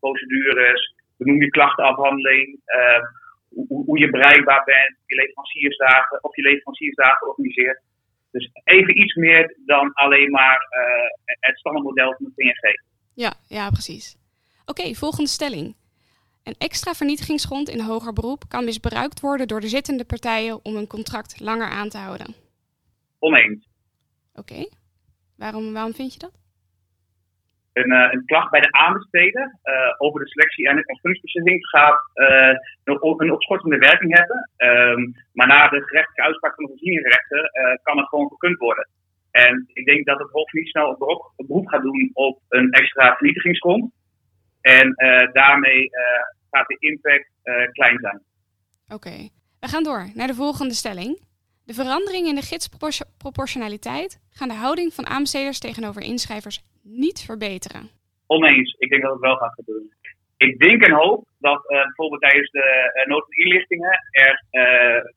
procedures. 0.00 0.94
Benoem 1.16 1.42
je 1.42 1.50
klachtenafhandeling. 1.50 2.60
Uh, 2.66 3.02
hoe, 3.48 3.84
hoe, 3.84 3.98
je 3.98 4.10
bereikbaar 4.10 4.64
bent. 4.64 4.96
Je 5.06 5.14
leveranciersdagen, 5.14 6.24
of 6.24 6.36
je 6.36 6.42
leveranciersdagen 6.42 7.28
organiseert. 7.28 7.82
Dus 8.30 8.50
even 8.64 9.00
iets 9.00 9.14
meer 9.14 9.56
dan 9.66 9.92
alleen 9.92 10.30
maar 10.30 10.58
uh, 10.70 11.34
het 11.40 11.58
standaardmodel 11.58 12.14
van 12.14 12.24
de 12.24 12.32
PNG. 12.34 12.82
Ja, 13.14 13.32
ja 13.48 13.70
precies. 13.70 14.16
Oké, 14.66 14.94
volgende 14.94 15.30
stelling. 15.30 15.76
Een 16.44 16.54
extra 16.58 16.92
vernietigingsgrond 16.92 17.68
in 17.68 17.80
hoger 17.80 18.12
beroep 18.12 18.42
kan 18.48 18.64
misbruikt 18.64 19.20
worden 19.20 19.48
door 19.48 19.60
de 19.60 19.68
zittende 19.68 20.04
partijen 20.04 20.64
om 20.64 20.76
een 20.76 20.86
contract 20.86 21.40
langer 21.40 21.68
aan 21.68 21.88
te 21.88 21.98
houden. 21.98 22.34
Oneens. 23.18 23.68
Oké. 24.34 24.68
Waarom, 25.36 25.72
waarom 25.72 25.94
vind 25.94 26.12
je 26.12 26.18
dat? 26.18 26.34
Een, 27.72 27.92
uh, 27.92 28.12
een 28.12 28.24
klacht 28.24 28.50
bij 28.50 28.60
de 28.60 28.72
aanbesteder 28.72 29.58
uh, 29.64 29.94
over 29.98 30.20
de 30.20 30.28
selectie 30.28 30.68
en 30.68 30.76
de 30.76 30.98
functiebeslissing 31.00 31.66
gaat 31.66 32.00
uh, 32.14 32.54
een, 32.84 33.32
opschortende 33.32 33.78
werking 33.78 34.18
hebben. 34.18 34.50
Um, 34.56 35.14
maar 35.32 35.46
na 35.46 35.68
de 35.68 35.82
gerechtelijke 35.82 36.22
uitspraak 36.22 36.54
van 36.54 36.64
de 36.64 36.70
voorzieningrechter 36.70 37.50
kan 37.82 37.98
het 37.98 38.08
gewoon 38.08 38.28
gekund 38.28 38.58
worden. 38.58 38.88
En 39.30 39.70
ik 39.72 39.84
denk 39.84 40.06
dat 40.06 40.18
het 40.18 40.30
Hof 40.30 40.52
niet 40.52 40.68
snel 40.68 40.90
een 40.90 40.98
beroep, 40.98 41.32
beroep 41.36 41.66
gaat 41.66 41.82
doen 41.82 42.10
op 42.12 42.40
een 42.48 42.70
extra 42.70 43.14
vernietigingsgrond. 43.16 43.92
En 44.62 44.86
uh, 44.96 45.32
daarmee 45.32 45.82
uh, 45.82 45.90
gaat 46.50 46.66
de 46.66 46.76
impact 46.78 47.30
uh, 47.44 47.66
klein 47.72 47.98
zijn. 47.98 48.22
Oké, 48.88 49.28
we 49.60 49.68
gaan 49.68 49.82
door 49.82 50.10
naar 50.14 50.26
de 50.26 50.34
volgende 50.34 50.74
stelling. 50.74 51.20
De 51.64 51.74
veranderingen 51.74 52.28
in 52.28 52.34
de 52.34 52.50
gidsproportionaliteit 52.52 54.20
gaan 54.30 54.48
de 54.48 54.54
houding 54.54 54.92
van 54.92 55.06
aanbesteders 55.06 55.58
tegenover 55.58 56.02
inschrijvers 56.02 56.62
niet 56.82 57.20
verbeteren. 57.20 57.90
Oneens, 58.26 58.74
ik 58.78 58.90
denk 58.90 59.02
dat 59.02 59.12
het 59.12 59.20
wel 59.20 59.36
gaat 59.36 59.54
gebeuren. 59.54 59.96
Ik 60.36 60.58
denk 60.58 60.82
en 60.82 60.92
hoop 60.92 61.28
dat 61.38 61.62
bijvoorbeeld 61.66 62.20
tijdens 62.20 62.50
de 62.50 62.92
uh, 62.94 63.06
nood- 63.06 63.26
en 63.28 63.44
inlichtingen 63.44 63.98
er 64.10 64.44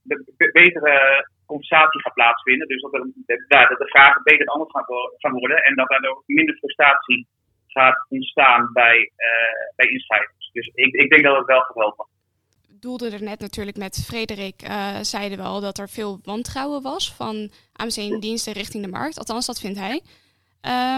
de, 0.02 0.50
betere 0.52 1.26
compensatie 1.46 2.02
gaat 2.02 2.14
plaatsvinden. 2.14 2.68
Dus 2.68 2.82
dat, 2.82 2.94
er, 2.94 3.08
dat 3.48 3.78
de 3.78 3.88
vragen 3.88 4.24
beter 4.24 4.46
anders 4.46 4.72
gaan 5.18 5.34
worden 5.34 5.58
en 5.64 5.76
dat 5.76 5.92
er 5.92 6.22
minder 6.26 6.56
frustratie 6.56 7.28
gaat 7.78 8.06
ontstaan 8.10 8.70
bij, 8.74 8.98
uh, 8.98 9.76
bij 9.76 9.88
inschrijvers. 9.88 10.50
Dus 10.52 10.68
ik, 10.74 10.94
ik 10.94 11.10
denk 11.10 11.24
dat 11.24 11.38
het 11.38 11.46
wel 11.46 11.60
gaat 11.60 11.76
helpen. 11.76 12.06
doelde 12.80 13.10
er 13.10 13.24
net 13.24 13.40
natuurlijk 13.40 13.78
met 13.78 14.06
Frederik, 14.08 14.58
uh, 14.64 14.98
zeiden 15.02 15.38
wel 15.38 15.62
dat 15.62 15.78
er 15.78 15.90
veel 15.90 16.20
wantrouwen 16.24 16.82
was 16.82 17.14
van 17.14 17.52
AMC-diensten 17.74 18.54
richting 18.54 18.84
de 18.84 18.90
markt. 18.90 19.18
Althans, 19.18 19.46
dat 19.46 19.60
vindt 19.60 19.80
hij. 19.80 19.96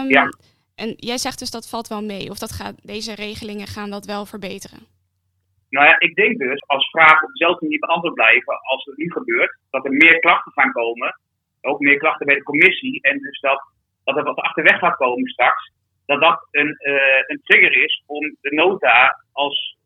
Um, 0.00 0.08
ja. 0.10 0.28
En 0.74 0.94
jij 0.96 1.18
zegt 1.18 1.38
dus 1.38 1.50
dat 1.50 1.68
valt 1.68 1.88
wel 1.88 2.04
mee, 2.04 2.30
of 2.30 2.38
dat 2.38 2.52
gaat, 2.52 2.86
deze 2.86 3.14
regelingen 3.14 3.66
gaan 3.66 3.90
dat 3.90 4.06
wel 4.06 4.26
verbeteren? 4.26 4.86
Nou 5.68 5.86
ja, 5.86 6.00
ik 6.00 6.14
denk 6.14 6.38
dus 6.38 6.62
als 6.66 6.90
vragen 6.90 7.26
op 7.26 7.32
dezelfde 7.32 7.64
manier 7.64 7.78
beantwoord 7.78 8.14
blijven 8.14 8.60
als 8.72 8.84
het 8.84 8.96
nu 8.96 9.10
gebeurt, 9.10 9.58
dat 9.70 9.84
er 9.84 9.92
meer 9.92 10.18
klachten 10.18 10.52
gaan 10.52 10.72
komen, 10.72 11.20
ook 11.60 11.80
meer 11.80 11.98
klachten 11.98 12.26
bij 12.26 12.34
de 12.34 12.42
commissie, 12.42 13.00
en 13.02 13.18
dus 13.18 13.40
dat, 13.40 13.60
dat 14.04 14.16
er 14.16 14.24
wat 14.24 14.36
achterweg 14.36 14.78
gaat 14.78 14.96
komen 14.96 15.28
straks, 15.28 15.72
dat 16.10 16.20
dat 16.20 16.48
een, 16.50 16.76
uh, 16.92 17.20
een 17.26 17.40
trigger 17.44 17.84
is 17.84 18.02
om 18.06 18.36
de 18.40 18.54
nota 18.54 19.24
als 19.32 19.76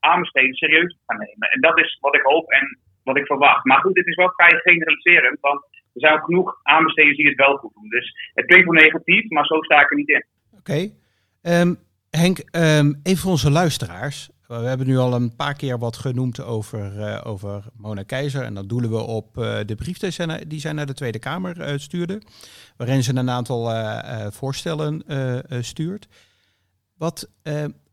aanbesteden 0.00 0.54
serieus 0.54 0.92
te 0.92 1.02
gaan 1.06 1.18
nemen. 1.18 1.50
En 1.50 1.60
dat 1.60 1.78
is 1.78 1.98
wat 2.00 2.14
ik 2.14 2.22
hoop 2.22 2.50
en 2.50 2.78
wat 3.04 3.16
ik 3.16 3.26
verwacht. 3.26 3.64
Maar 3.64 3.80
goed, 3.80 3.94
dit 3.94 4.06
is 4.06 4.14
wel 4.14 4.32
vrij 4.36 4.58
generaliserend, 4.58 5.40
want 5.40 5.60
er 5.94 6.00
zijn 6.00 6.14
ook 6.14 6.24
genoeg 6.24 6.60
aanbesteders 6.62 7.16
die 7.16 7.28
het 7.28 7.36
wel 7.36 7.56
goed 7.56 7.74
doen. 7.74 7.88
Dus 7.88 8.30
het 8.34 8.46
klinkt 8.46 8.70
wel 8.70 8.82
negatief, 8.82 9.28
maar 9.28 9.46
zo 9.46 9.62
sta 9.62 9.80
ik 9.80 9.90
er 9.90 9.96
niet 9.96 10.08
in. 10.08 10.24
Oké. 10.58 10.90
Ehm, 11.42 11.74
Henk, 12.10 12.38
um, 12.38 13.00
even 13.02 13.22
voor 13.22 13.30
onze 13.30 13.50
luisteraars. 13.50 14.30
We 14.58 14.68
hebben 14.72 14.86
nu 14.86 14.96
al 14.96 15.14
een 15.14 15.36
paar 15.36 15.54
keer 15.54 15.78
wat 15.78 15.96
genoemd 15.96 16.44
over, 16.44 16.80
uh, 16.96 17.20
over 17.24 17.64
Mona 17.76 18.02
Keizer. 18.02 18.42
En 18.44 18.54
dat 18.54 18.68
doelen 18.68 18.90
we 18.90 19.02
op 19.20 19.36
uh, 19.36 19.44
de 19.66 19.74
brief 19.74 19.98
die 19.98 20.60
zij, 20.60 20.72
naar, 20.72 20.86
de 20.86 20.94
Tweede 21.00 21.18
Kamer 21.18 21.54
uh, 21.58 21.66
stuurde. 21.76 22.22
Waarin 22.76 23.02
ze 23.02 23.16
een 23.16 23.30
aantal 23.30 23.62
voorstellen 24.40 24.92
stuurt. 25.62 26.08
Wat, 26.98 27.18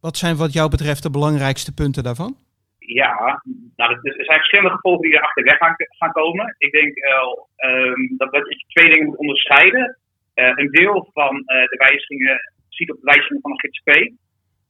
wat 0.02 0.18
zijn 0.18 0.36
wat 0.36 0.54
jou 0.54 0.70
betreft 0.70 1.04
de 1.04 1.10
belangrijkste 1.10 1.74
punten 1.74 2.04
daarvan? 2.04 2.36
Ja, 2.80 3.42
nou, 3.76 3.92
er 3.92 4.26
zijn 4.26 4.44
verschillende 4.44 4.76
gevolgen 4.76 5.02
die 5.02 5.18
erachter 5.18 5.44
weg 5.44 5.58
gaan, 5.58 5.76
gaan 5.78 6.12
komen. 6.12 6.56
Ik 6.58 6.72
denk 6.72 6.94
um, 6.98 8.18
dat 8.18 8.30
we 8.32 8.64
twee 8.68 8.90
dingen 8.92 9.06
moeten 9.06 9.26
onderscheiden. 9.26 9.98
een 10.34 10.72
deel 10.72 11.10
van 11.14 11.36
de 11.46 11.78
wijzigingen 11.88 12.54
ziet 12.70 12.92
op 12.92 13.00
de 13.02 13.12
wijziging 13.12 13.42
van 13.42 13.52
de 13.52 13.68
GTP. 13.68 13.90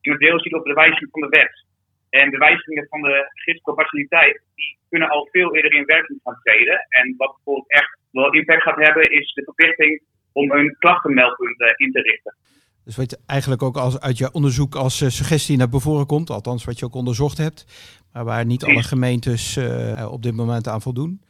En 0.02 0.12
een 0.12 0.18
deel 0.18 0.40
ziet 0.40 0.54
op 0.54 0.66
de 0.66 0.74
wijziging 0.74 1.10
van 1.12 1.22
de 1.22 1.30
wet. 1.30 1.66
En 2.10 2.30
de 2.30 2.38
wijzigingen 2.38 2.88
van 2.90 3.02
de 3.02 3.32
gidsproportionaliteit 3.34 4.42
die 4.56 4.78
kunnen 4.90 5.10
al 5.10 5.28
veel 5.32 5.56
eerder 5.56 5.74
in 5.74 5.86
werking 5.86 6.20
gaan 6.24 6.40
treden. 6.44 6.86
En 6.90 7.14
wat 7.18 7.34
bijvoorbeeld 7.36 7.72
echt 7.72 7.98
wel 8.12 8.34
impact 8.34 8.62
gaat 8.62 8.86
hebben, 8.86 9.12
is 9.12 9.34
de 9.34 9.44
verplichting 9.44 10.02
om 10.32 10.52
een 10.52 10.76
klachtenmeldpunt 10.80 11.60
uh, 11.60 11.68
in 11.76 11.92
te 11.92 12.02
richten. 12.02 12.36
Dus 12.84 12.96
wat 12.96 13.10
je 13.10 13.20
eigenlijk 13.26 13.62
ook 13.62 13.78
als, 13.78 14.00
uit 14.00 14.18
je 14.18 14.32
onderzoek 14.32 14.76
als 14.76 15.02
uh, 15.02 15.10
suggestie 15.10 15.58
naar 15.58 15.70
bevoren 15.70 16.06
komt, 16.06 16.30
althans 16.30 16.66
wat 16.66 16.80
je 16.80 16.86
ook 16.86 16.96
onderzocht 16.96 17.38
hebt, 17.38 17.66
maar 18.14 18.26
waar 18.26 18.46
niet 18.46 18.64
alle 18.64 18.84
gemeentes 18.84 19.58
uh, 19.58 20.12
op 20.12 20.24
dit 20.24 20.36
moment 20.36 20.68
aan 20.68 20.82
voldoen, 20.82 21.22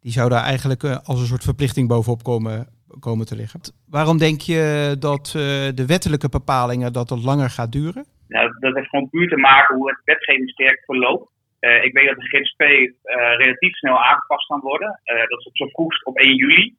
die 0.00 0.12
zou 0.12 0.28
daar 0.28 0.42
eigenlijk 0.42 0.84
als 0.84 1.20
een 1.20 1.26
soort 1.26 1.44
verplichting 1.44 1.88
bovenop 1.88 2.22
komen, 2.22 2.68
komen 3.00 3.26
te 3.26 3.36
liggen. 3.36 3.60
Waarom 3.88 4.18
denk 4.18 4.40
je 4.40 4.96
dat 4.98 5.26
de 5.74 5.84
wettelijke 5.86 6.28
bepalingen 6.28 6.92
dat 6.92 7.10
het 7.10 7.22
langer 7.22 7.50
gaat 7.50 7.72
duren? 7.72 8.06
Nou, 8.32 8.54
dat 8.58 8.74
heeft 8.74 8.88
gewoon 8.88 9.10
puur 9.10 9.28
te 9.28 9.36
maken 9.36 9.76
hoe 9.76 9.88
het 9.88 10.00
wetgevingstraject 10.04 10.84
verloopt. 10.84 11.30
Uh, 11.60 11.84
ik 11.84 11.92
weet 11.92 12.08
dat 12.08 12.16
de 12.16 12.28
GSP 12.28 12.60
uh, 12.60 12.90
relatief 13.36 13.76
snel 13.76 14.02
aangepast 14.02 14.46
kan 14.46 14.60
worden. 14.60 15.00
Uh, 15.04 15.18
dat 15.28 15.38
is 15.38 15.46
op 15.46 15.56
zo 15.56 15.66
vroegst 15.66 16.04
op 16.04 16.16
1 16.16 16.36
juli. 16.36 16.74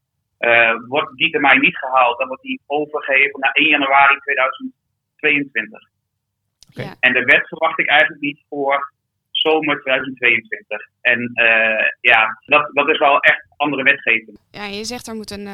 wordt 0.88 1.18
die 1.18 1.32
termijn 1.32 1.60
niet 1.60 1.78
gehaald, 1.78 2.18
dan 2.18 2.28
wordt 2.28 2.44
die 2.44 2.62
overgegeven 2.66 3.40
naar 3.40 3.52
1 3.52 3.68
januari 3.68 4.18
2022. 4.20 5.90
Okay. 6.70 6.86
Ja. 6.86 6.96
En 7.00 7.14
de 7.14 7.24
wet 7.24 7.48
verwacht 7.48 7.80
ik 7.80 7.88
eigenlijk 7.88 8.22
niet 8.22 8.44
voor 8.50 8.94
zomer 9.32 9.82
2022. 9.82 10.88
En 11.02 11.32
ja, 12.02 12.40
dat, 12.46 12.70
dat 12.74 12.90
is 12.90 12.98
wel 12.98 13.20
echt 13.20 13.46
andere 13.58 13.84
wetgeving. 13.84 14.38
Ja, 14.52 14.66
je 14.66 14.84
zegt 14.84 15.08
er 15.08 15.16
moet 15.16 15.32
een, 15.32 15.48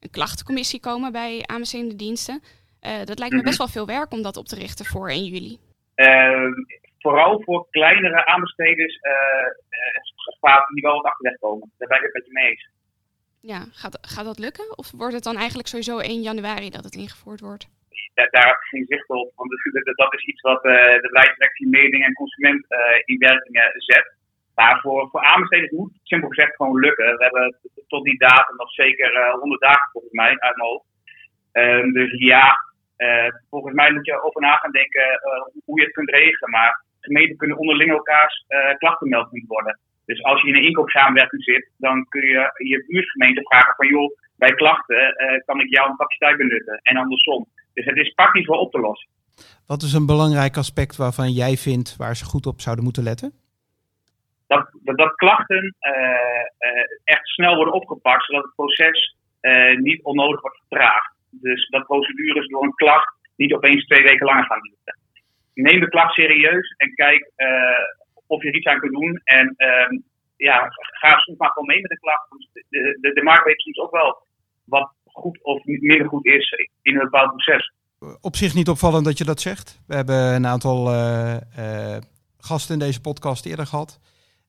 een 0.00 0.10
klachtencommissie 0.10 0.80
komen 0.80 1.12
bij 1.12 1.42
aanbestedende 1.46 1.96
diensten. 1.96 2.42
Uh, 2.86 3.04
dat 3.04 3.18
lijkt 3.18 3.34
me 3.34 3.42
best 3.42 3.58
mhm. 3.58 3.64
wel 3.64 3.74
veel 3.76 3.96
werk 3.96 4.12
om 4.12 4.22
dat 4.22 4.36
op 4.36 4.46
te 4.46 4.56
richten 4.56 4.84
voor 4.84 5.08
1 5.08 5.24
juli. 5.24 5.58
Uh, 5.96 6.52
vooral 6.98 7.42
voor 7.42 7.66
kleinere 7.70 8.26
aanbesteders 8.26 8.94
uh, 8.94 10.66
die 10.74 10.82
wel 10.82 10.94
wat 10.94 11.04
achterweg 11.04 11.38
komen. 11.38 11.70
Daar 11.78 11.88
ben 11.88 11.98
ik 11.98 12.04
het 12.04 12.12
met 12.12 12.26
je 12.26 12.32
mee 12.32 12.50
eens. 12.50 12.68
Ja, 13.40 13.60
gaat, 13.72 13.98
gaat 14.00 14.24
dat 14.24 14.38
lukken? 14.38 14.78
Of 14.78 14.90
wordt 14.90 15.14
het 15.14 15.22
dan 15.22 15.36
eigenlijk 15.36 15.68
sowieso 15.68 15.98
1 15.98 16.20
januari 16.20 16.70
dat 16.70 16.84
het 16.84 16.94
ingevoerd 16.94 17.40
wordt? 17.40 17.68
Daar, 18.14 18.28
daar 18.30 18.46
heb 18.46 18.56
ik 18.56 18.68
geen 18.68 18.86
zicht 18.88 19.08
op. 19.08 19.32
Want 19.36 19.50
dat 19.84 20.14
is 20.14 20.24
iets 20.24 20.40
wat 20.40 20.62
de 20.62 20.98
beleidsdirectie 21.00 21.68
meding 21.68 22.04
en 22.04 22.12
consument 22.12 22.66
in 23.04 23.18
werking 23.18 23.72
zet. 23.76 24.14
Maar 24.54 24.80
voor, 24.80 25.08
voor 25.10 25.20
aanbesteders 25.20 25.70
moet 25.70 25.92
het 25.92 26.00
simpel 26.02 26.28
gezegd 26.28 26.56
gewoon 26.56 26.80
lukken. 26.80 27.16
We 27.16 27.24
hebben 27.24 27.56
tot 27.86 28.04
die 28.04 28.18
datum 28.18 28.56
nog 28.56 28.70
zeker 28.70 29.30
100 29.30 29.60
dagen 29.60 29.90
volgens 29.92 30.12
mij 30.12 30.28
uit 30.28 30.56
mijn 30.56 30.68
hoofd. 30.68 30.86
Um, 31.52 31.92
dus 31.92 32.12
ja, 32.18 32.46
uh, 32.46 32.71
volgens 33.50 33.74
mij 33.74 33.92
moet 33.92 34.06
je 34.06 34.22
over 34.22 34.40
na 34.40 34.56
gaan 34.56 34.70
denken 34.70 35.02
uh, 35.02 35.62
hoe 35.64 35.78
je 35.78 35.84
het 35.84 35.94
kunt 35.94 36.10
regelen. 36.10 36.50
Maar 36.50 36.84
gemeenten 37.00 37.36
kunnen 37.36 37.58
onderling 37.58 37.90
elkaars 37.90 38.44
uh, 38.48 38.74
klachtenmeldpunt 38.78 39.46
worden. 39.46 39.78
Dus 40.04 40.22
als 40.22 40.42
je 40.42 40.48
in 40.48 40.54
een 40.54 40.64
inkoopsamenwerking 40.64 41.44
zit, 41.44 41.70
dan 41.76 42.06
kun 42.08 42.22
je 42.22 42.50
je 42.56 42.84
buurtgemeente 42.86 43.42
vragen 43.42 43.74
van 43.76 43.86
joh, 43.88 44.16
bij 44.36 44.54
klachten 44.54 45.14
kan 45.44 45.60
ik 45.60 45.68
jouw 45.68 45.86
capaciteit 45.86 46.36
benutten 46.36 46.80
en 46.82 46.96
andersom. 46.96 47.46
Dus 47.74 47.84
het 47.84 47.96
is 47.96 48.12
praktisch 48.14 48.46
wel 48.46 48.58
op 48.58 48.72
te 48.72 48.78
lossen. 48.78 49.10
Wat 49.66 49.82
is 49.82 49.92
een 49.92 50.06
belangrijk 50.06 50.56
aspect 50.56 50.96
waarvan 50.96 51.30
jij 51.30 51.56
vindt 51.56 51.96
waar 51.96 52.16
ze 52.16 52.24
goed 52.24 52.46
op 52.46 52.60
zouden 52.60 52.84
moeten 52.84 53.02
letten? 53.02 53.32
Dat, 54.46 54.70
dat, 54.72 54.96
dat 54.96 55.14
klachten 55.14 55.76
echt 57.04 57.26
snel 57.26 57.56
worden 57.56 57.74
opgepakt, 57.74 58.24
zodat 58.24 58.44
het 58.44 58.54
proces 58.54 59.16
niet 59.76 60.02
onnodig 60.02 60.40
wordt 60.40 60.58
vertraagd. 60.58 61.14
Dus 61.40 61.68
dat 61.68 61.86
procedures 61.86 62.48
door 62.48 62.64
een 62.64 62.74
klacht 62.74 63.14
niet 63.36 63.52
opeens 63.52 63.86
twee 63.86 64.02
weken 64.02 64.26
langer 64.26 64.44
gaan 64.44 64.60
duren. 64.60 64.98
Neem 65.54 65.80
de 65.80 65.88
klacht 65.88 66.14
serieus 66.14 66.74
en 66.76 66.94
kijk 66.94 67.30
uh, 67.36 67.46
of 68.26 68.42
je 68.42 68.48
er 68.48 68.56
iets 68.56 68.66
aan 68.66 68.78
kunt 68.78 68.92
doen. 68.92 69.20
En 69.24 69.54
uh, 69.56 70.00
ja, 70.36 70.68
ga 71.00 71.18
soms 71.18 71.38
maar 71.38 71.50
gewoon 71.50 71.68
mee 71.68 71.80
met 71.80 71.90
de 71.90 71.98
klacht. 71.98 72.28
De, 72.68 72.98
de, 73.00 73.12
de 73.12 73.22
markt 73.22 73.44
weet 73.44 73.60
soms 73.60 73.78
ook 73.78 73.90
wel 73.90 74.26
wat 74.64 74.92
goed 75.04 75.42
of 75.42 75.64
minder 75.64 76.08
goed 76.08 76.26
is 76.26 76.50
in 76.82 76.94
een 76.94 77.04
bepaald 77.04 77.28
proces. 77.28 77.72
Op 78.20 78.36
zich 78.36 78.54
niet 78.54 78.68
opvallend 78.68 79.04
dat 79.04 79.18
je 79.18 79.24
dat 79.24 79.40
zegt. 79.40 79.82
We 79.86 79.94
hebben 79.94 80.34
een 80.34 80.46
aantal 80.46 80.92
uh, 80.92 81.36
gasten 82.38 82.74
in 82.74 82.80
deze 82.80 83.00
podcast 83.00 83.46
eerder 83.46 83.66
gehad. 83.66 84.00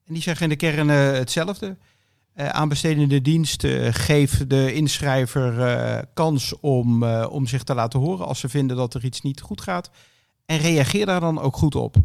En 0.06 0.12
die 0.12 0.22
zeggen 0.22 0.42
in 0.42 0.48
de 0.48 0.56
kern 0.56 0.88
hetzelfde. 0.88 1.76
Uh, 2.36 2.48
aanbestedende 2.48 3.20
dienst 3.20 3.64
uh, 3.64 3.88
geeft 3.90 4.50
de 4.50 4.72
inschrijver 4.72 5.58
uh, 5.58 5.98
kans 6.14 6.60
om, 6.60 7.04
om 7.24 7.46
zich 7.46 7.62
te 7.62 7.74
laten 7.74 8.00
horen 8.00 8.26
als 8.26 8.40
ze 8.40 8.48
vinden 8.48 8.76
dat 8.76 8.94
er 8.94 9.04
iets 9.04 9.20
niet 9.20 9.40
goed 9.40 9.60
gaat. 9.60 9.90
En 10.46 10.58
reageer 10.58 11.06
daar 11.06 11.20
dan 11.20 11.40
ook 11.40 11.56
goed 11.56 11.74
op. 11.74 11.96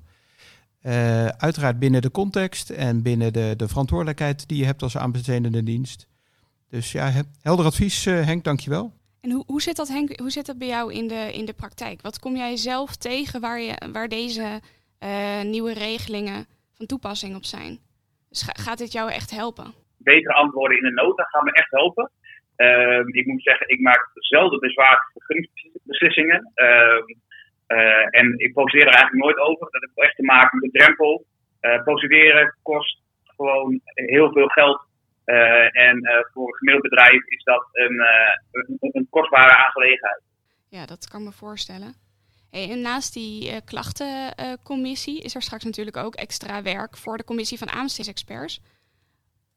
uiteraard 1.37 1.79
binnen 1.79 2.01
de 2.01 2.11
context 2.11 2.69
en 2.69 3.01
binnen 3.01 3.33
de, 3.33 3.53
de 3.57 3.67
verantwoordelijkheid 3.67 4.47
die 4.47 4.57
je 4.57 4.65
hebt 4.65 4.81
als 4.81 4.97
aanbestedende 4.97 5.63
dienst. 5.63 6.07
Dus 6.69 6.91
ja, 6.91 7.11
helder 7.41 7.65
advies 7.65 8.05
Henk, 8.05 8.43
dankjewel. 8.43 8.93
En 9.21 9.31
hoe, 9.31 9.43
hoe, 9.47 9.61
zit 9.61 9.75
dat, 9.75 9.87
Henk, 9.87 10.19
hoe 10.19 10.31
zit 10.31 10.45
dat 10.45 10.57
bij 10.57 10.67
jou 10.67 10.93
in 10.93 11.07
de, 11.07 11.29
in 11.33 11.45
de 11.45 11.53
praktijk? 11.53 12.01
Wat 12.01 12.19
kom 12.19 12.35
jij 12.35 12.57
zelf 12.57 12.95
tegen 12.95 13.41
waar, 13.41 13.61
je, 13.61 13.89
waar 13.91 14.07
deze 14.07 14.61
nieuwe 15.43 15.73
regelingen 15.73 16.47
van 16.73 16.85
toepassing 16.85 17.35
op 17.35 17.45
zijn? 17.45 17.79
Dus 18.29 18.43
gaat 18.47 18.77
dit 18.77 18.91
jou 18.91 19.11
echt 19.11 19.31
helpen? 19.31 19.73
Betere 20.13 20.33
antwoorden 20.33 20.77
in 20.77 20.83
de 20.83 21.01
nota 21.01 21.23
gaan 21.23 21.43
me 21.43 21.51
echt 21.51 21.71
helpen. 21.71 22.11
Uh, 22.57 23.01
ik 23.05 23.25
moet 23.25 23.43
zeggen, 23.43 23.67
ik 23.67 23.79
maak 23.79 24.09
zelden 24.13 24.59
bezwaar 24.59 25.11
vergunningsbeslissingen. 25.13 26.51
Uh, 27.71 28.19
en 28.19 28.33
ik 28.37 28.53
procedeer 28.53 28.87
er 28.87 28.93
eigenlijk 28.93 29.23
nooit 29.23 29.37
over. 29.37 29.67
Dat 29.71 29.81
heeft 29.81 30.07
echt 30.07 30.15
te 30.15 30.23
maken 30.23 30.59
met 30.59 30.71
de 30.71 30.77
drempel. 30.77 31.25
Uh, 31.61 31.83
procederen 31.83 32.55
kost 32.63 33.01
gewoon 33.23 33.81
heel 33.93 34.31
veel 34.31 34.47
geld. 34.47 34.87
Uh, 35.25 35.77
en 35.77 35.97
voor 36.33 36.47
een 36.47 36.55
gemiddeld 36.55 36.89
bedrijf 36.89 37.25
is 37.25 37.43
dat 37.43 37.67
een, 37.71 38.01
een, 38.79 39.07
kostbare 39.09 39.55
aangelegenheid. 39.55 40.21
Ja, 40.69 40.85
dat 40.85 41.07
kan 41.07 41.23
me 41.23 41.31
voorstellen. 41.31 41.93
En 42.51 42.81
naast 42.81 43.13
die 43.13 43.61
klachtencommissie 43.63 45.21
is 45.21 45.35
er 45.35 45.41
straks 45.41 45.63
natuurlijk 45.63 45.97
ook 45.97 46.15
extra 46.15 46.61
werk 46.61 46.97
voor 46.97 47.17
de 47.17 47.23
commissie 47.23 47.57
van 47.57 47.69
aanbestedingsexperts. 47.69 48.61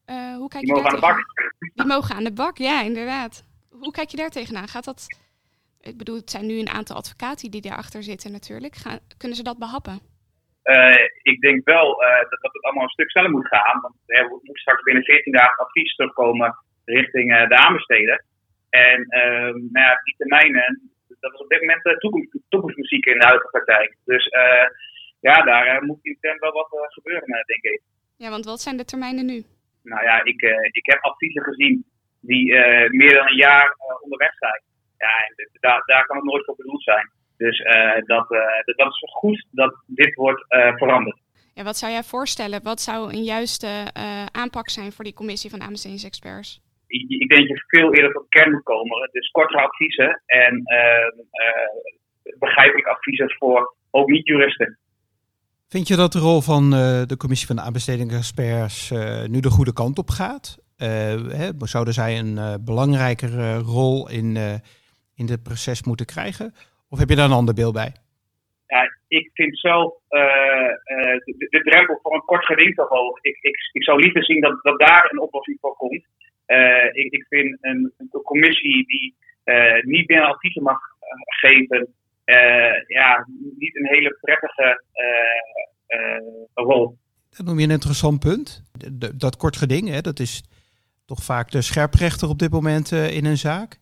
Uh, 0.05 0.35
hoe 0.35 0.49
kijk 0.49 0.63
die 0.63 0.75
je 0.75 0.81
mogen 0.81 0.89
aan 0.89 0.95
de 0.95 1.07
bak. 1.07 1.17
Die 1.73 1.85
mogen 1.85 2.15
aan 2.15 2.23
de 2.23 2.33
bak, 2.33 2.57
ja, 2.57 2.81
inderdaad. 2.81 3.45
Hoe 3.69 3.91
kijk 3.91 4.09
je 4.09 4.17
daar 4.17 4.29
tegenaan? 4.29 4.67
Gaat 4.67 4.83
dat... 4.83 5.05
Ik 5.81 5.97
bedoel, 5.97 6.15
het 6.15 6.29
zijn 6.29 6.45
nu 6.45 6.59
een 6.59 6.69
aantal 6.69 6.95
advocaten 6.95 7.51
die 7.51 7.61
daarachter 7.61 8.03
zitten 8.03 8.31
natuurlijk. 8.31 8.75
Gaan, 8.75 8.99
kunnen 9.17 9.37
ze 9.37 9.43
dat 9.43 9.57
behappen? 9.57 9.99
Uh, 10.63 11.07
ik 11.21 11.39
denk 11.39 11.65
wel 11.65 12.03
uh, 12.03 12.17
dat, 12.29 12.41
dat 12.41 12.53
het 12.53 12.63
allemaal 12.63 12.83
een 12.83 12.89
stuk 12.89 13.09
sneller 13.09 13.31
moet 13.31 13.47
gaan. 13.47 13.81
Want 13.81 13.95
er 14.05 14.27
moet 14.29 14.59
straks 14.59 14.81
binnen 14.81 15.03
14 15.03 15.31
dagen 15.33 15.65
advies 15.65 15.95
terugkomen 15.95 16.55
richting 16.85 17.47
de 17.47 17.55
aanbesteden. 17.55 18.25
En 18.69 19.05
ehm, 19.07 19.57
nou 19.71 19.85
ja, 19.87 20.01
die 20.03 20.15
termijnen, 20.17 20.91
dat 21.19 21.33
is 21.33 21.39
op 21.39 21.49
dit 21.49 21.59
moment 21.59 21.99
toekomst, 21.99 22.37
toekomstmuziek 22.49 23.05
in 23.05 23.19
de 23.19 23.25
huidige 23.25 23.49
praktijk. 23.49 23.95
Dus 24.05 24.25
ja, 25.19 25.41
daar 25.41 25.83
moet 25.83 25.99
intern 26.01 26.39
wel 26.39 26.51
wat 26.51 26.67
gebeuren, 26.69 27.43
denk 27.45 27.63
ik. 27.63 27.81
Ja, 28.17 28.29
want 28.29 28.45
wat 28.45 28.61
zijn 28.61 28.77
de 28.77 28.85
termijnen 28.85 29.25
nu? 29.25 29.43
Nou 29.83 30.03
ja, 30.03 30.23
ik, 30.23 30.41
uh, 30.41 30.57
ik 30.71 30.85
heb 30.85 31.03
adviezen 31.03 31.43
gezien 31.43 31.85
die 32.21 32.51
uh, 32.51 32.89
meer 32.89 33.13
dan 33.13 33.27
een 33.27 33.35
jaar 33.35 33.65
uh, 33.65 34.03
onderweg 34.03 34.33
zijn. 34.33 34.61
ja, 34.97 35.11
daar, 35.59 35.83
daar 35.85 36.05
kan 36.05 36.15
het 36.15 36.25
nooit 36.25 36.45
voor 36.45 36.55
bedoeld 36.55 36.83
zijn. 36.83 37.11
Dus 37.37 37.57
dat, 38.05 38.27
dat 38.75 38.87
is 38.87 39.11
goed 39.11 39.47
dat 39.51 39.83
dit 39.85 40.15
wordt 40.15 40.45
veranderd. 40.49 41.19
Ja, 41.53 41.63
wat 41.63 41.77
zou 41.77 41.91
jij 41.91 42.03
voorstellen? 42.03 42.63
Wat 42.63 42.81
zou 42.81 43.13
een 43.13 43.23
juiste 43.23 43.67
aanpak 44.31 44.69
zijn 44.69 44.91
voor 44.91 45.03
die 45.03 45.13
commissie 45.13 45.49
van 45.49 45.61
aanbestedingsexperts? 45.61 46.61
Ik, 46.87 47.09
ik 47.09 47.29
denk 47.29 47.47
dat 47.47 47.57
je 47.57 47.63
veel 47.67 47.93
eerder 47.93 48.11
tot 48.11 48.29
kern 48.29 48.51
moet 48.51 48.63
komen. 48.63 49.09
Dus 49.11 49.31
kortere 49.31 49.61
adviezen 49.61 50.21
en 50.25 50.63
begrijpelijke 52.39 52.89
adviezen 52.89 53.35
voor 53.37 53.75
ook 53.91 54.09
niet-juristen. 54.09 54.77
Vind 55.73 55.87
je 55.87 55.95
dat 55.95 56.11
de 56.11 56.19
rol 56.19 56.41
van 56.41 56.69
de 57.11 57.17
commissie 57.17 57.47
van 57.47 57.59
aanbestedingsexperts 57.59 58.91
nu 59.27 59.39
de 59.39 59.55
goede 59.57 59.73
kant 59.73 59.97
op 59.97 60.09
gaat? 60.09 60.57
hè, 61.39 61.47
zouden 61.57 61.93
zij 61.93 62.19
een 62.19 62.63
belangrijkere 62.65 63.57
rol 63.57 64.09
in, 64.09 64.37
in 65.15 65.27
het 65.33 65.43
proces 65.43 65.83
moeten 65.83 66.05
krijgen? 66.05 66.53
Of 66.89 66.99
heb 66.99 67.09
je 67.09 67.15
daar 67.15 67.25
een 67.25 67.41
ander 67.41 67.53
beeld 67.53 67.73
bij? 67.73 67.91
Ja, 68.67 68.81
ik 69.07 69.29
vind 69.33 69.59
zelf 69.59 69.93
de, 70.07 71.47
de, 71.49 71.61
drempel 71.63 71.99
voor 72.01 72.13
een 72.13 72.25
kort 72.25 72.45
geding 72.45 72.75
te 72.75 72.85
hoog. 72.89 73.17
Ik, 73.21 73.37
ik, 73.41 73.57
ik 73.71 73.83
zou 73.83 74.01
liever 74.01 74.23
zien 74.23 74.41
dat, 74.41 74.59
dat 74.63 74.79
daar 74.79 75.07
een 75.11 75.21
oplossing 75.21 75.57
voor 75.61 75.75
komt. 75.75 76.05
ik, 76.91 77.11
ik 77.11 77.25
vind 77.29 77.57
een, 77.61 77.93
een 77.97 78.21
commissie 78.23 78.87
die 78.87 79.15
niet 79.81 80.09
meer 80.09 80.21
adviezen 80.21 80.63
mag 80.63 80.79
geven, 81.25 81.93
ja, 82.87 83.27
niet 83.57 83.75
een 83.75 83.87
hele 83.87 84.17
prettige 84.21 84.83
rol. 86.53 86.97
Dat 87.29 87.45
noem 87.45 87.59
je 87.59 87.65
een 87.65 87.71
interessant 87.71 88.19
punt. 88.19 88.63
Dat 89.15 89.37
kort 89.37 89.57
geding, 89.57 89.89
hè, 89.89 90.01
dat 90.01 90.19
is 90.19 90.43
toch 91.05 91.23
vaak 91.23 91.51
de 91.51 91.61
scherprechter 91.61 92.29
op 92.29 92.39
dit 92.39 92.51
moment 92.51 92.91
in 92.91 93.25
een 93.25 93.37
zaak. 93.37 93.77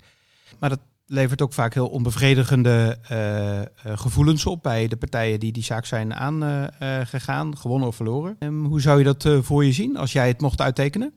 Maar 0.60 0.70
dat 0.70 0.80
levert 1.08 1.42
ook 1.42 1.54
vaak 1.54 1.74
heel 1.74 1.88
onbevredigende 1.88 2.98
uh, 3.12 3.62
gevoelens 3.96 4.46
op 4.46 4.64
bij 4.64 4.88
de 4.88 4.98
partijen 4.98 5.40
die 5.40 5.52
die 5.52 5.64
zaak 5.64 5.86
zijn 5.86 6.14
aangegaan, 6.14 7.58
gewonnen 7.58 7.88
of 7.88 7.96
verloren. 7.96 8.36
Um, 8.40 8.66
hoe 8.66 8.82
zou 8.82 8.98
je 8.98 9.04
dat 9.04 9.40
voor 9.42 9.66
je 9.66 9.72
zien 9.72 9.98
als 9.98 10.12
jij 10.12 10.28
het 10.28 10.42
mocht 10.42 10.62
uittekenen? 10.62 11.14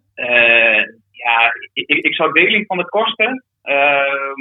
ja, 1.10 1.52
ik, 1.72 2.04
ik, 2.04 2.14
zou 2.14 2.32
deling 2.32 2.66
van 2.66 2.76
de 2.76 2.88
kosten 2.88 3.44
ehm, 3.62 4.40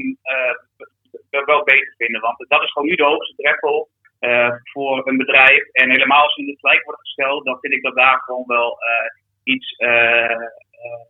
wel 1.46 1.64
beter 1.64 1.94
vinden, 1.98 2.22
want 2.22 2.46
dat 2.48 2.62
is 2.62 2.72
gewoon 2.72 2.88
nu 2.88 2.96
de 2.96 3.04
hoogste 3.04 3.36
drempel 3.36 3.90
voor 4.64 5.08
een 5.08 5.18
bedrijf. 5.18 5.64
En 5.72 5.90
helemaal 5.90 6.24
als 6.24 6.36
in 6.36 6.48
het 6.48 6.60
gelijk 6.60 6.84
wordt 6.84 7.02
gesteld, 7.02 7.46
dan 7.46 7.58
vind 7.60 7.74
ik 7.74 7.84
dat 7.84 7.96
daar 7.96 8.20
gewoon 8.26 8.44
wel 8.48 8.78
iets 9.44 9.76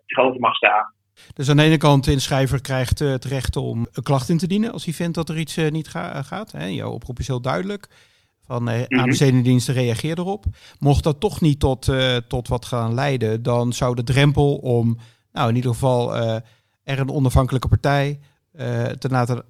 tegenover 0.05 0.39
mag 0.39 0.55
staan. 0.55 0.93
Dus 1.33 1.49
aan 1.49 1.57
de 1.57 1.63
ene 1.63 1.77
kant, 1.77 2.05
de 2.05 2.11
inschrijver 2.11 2.61
krijgt 2.61 3.01
uh, 3.01 3.11
het 3.11 3.25
recht 3.25 3.55
om 3.55 3.87
een 3.91 4.03
klacht 4.03 4.29
in 4.29 4.37
te 4.37 4.47
dienen 4.47 4.71
als 4.71 4.85
hij 4.85 4.93
vindt 4.93 5.15
dat 5.15 5.29
er 5.29 5.37
iets 5.37 5.57
uh, 5.57 5.71
niet 5.71 5.87
ga 5.87 6.21
gaat. 6.21 6.51
Hè. 6.51 6.65
Jouw 6.65 6.91
oproep 6.91 7.19
is 7.19 7.27
heel 7.27 7.41
duidelijk. 7.41 7.87
Van 8.45 8.69
uh, 8.69 8.75
mm 8.87 8.99
-hmm. 8.99 9.59
reageer 9.65 10.19
erop. 10.19 10.45
Mocht 10.79 11.03
dat 11.03 11.19
toch 11.19 11.41
niet 11.41 11.59
tot, 11.59 11.91
tot 12.27 12.47
wat 12.47 12.65
gaan 12.65 12.93
leiden, 12.93 13.43
dan 13.43 13.73
zou 13.73 13.95
de 13.95 14.03
drempel 14.03 14.55
om, 14.55 14.97
nou 15.31 15.49
in 15.49 15.55
ieder 15.55 15.71
geval, 15.71 16.15
er 16.83 16.99
een 16.99 17.09
onafhankelijke 17.09 17.67
partij 17.67 18.19
te 18.99 19.07
laten, 19.09 19.45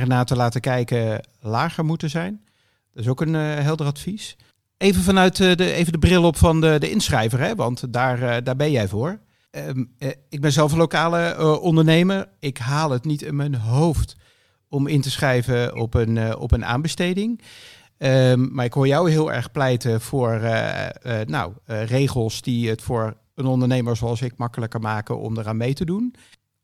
erna 0.00 0.24
te 0.24 0.36
laten 0.36 0.60
kijken 0.60 1.28
lager 1.40 1.84
moeten 1.84 2.10
zijn. 2.10 2.44
Dat 2.92 3.04
is 3.04 3.10
ook 3.10 3.20
een 3.20 3.34
helder 3.34 3.86
advies. 3.86 4.36
Even 4.76 5.02
vanuit 5.02 5.36
de, 5.36 5.72
even 5.72 5.92
de 5.92 5.98
bril 5.98 6.24
op 6.24 6.36
van 6.36 6.60
de, 6.60 6.76
de 6.78 6.90
inschrijver, 6.90 7.40
hè, 7.40 7.54
want 7.54 7.92
daar, 7.92 8.44
daar 8.44 8.56
ben 8.56 8.70
jij 8.70 8.88
voor. 8.88 9.18
Ehm, 9.50 9.84
eh, 9.98 10.10
ik 10.28 10.40
ben 10.40 10.52
zelf 10.52 10.72
een 10.72 10.78
lokale 10.78 11.58
ondernemer. 11.60 12.28
Ik 12.38 12.58
haal 12.58 12.90
het 12.90 13.04
niet 13.04 13.22
in 13.22 13.36
mijn 13.36 13.54
hoofd 13.54 14.16
om 14.68 14.86
in 14.86 15.00
te 15.00 15.10
schrijven 15.10 15.76
op 15.76 15.94
een, 15.94 16.36
op 16.36 16.52
een 16.52 16.64
aanbesteding. 16.64 17.42
Um, 17.98 18.54
maar 18.54 18.64
ik 18.64 18.72
hoor 18.72 18.86
jou 18.86 19.10
heel 19.10 19.32
erg 19.32 19.50
pleiten 19.50 20.00
voor 20.00 20.40
nou, 21.26 21.52
regels 21.64 22.42
die 22.42 22.68
het 22.68 22.82
voor 22.82 23.16
een 23.34 23.46
ondernemer 23.46 23.96
zoals 23.96 24.22
ik 24.22 24.36
makkelijker 24.36 24.80
maken 24.80 25.18
om 25.18 25.38
eraan 25.38 25.56
mee 25.56 25.74
te 25.74 25.84
doen. 25.84 26.14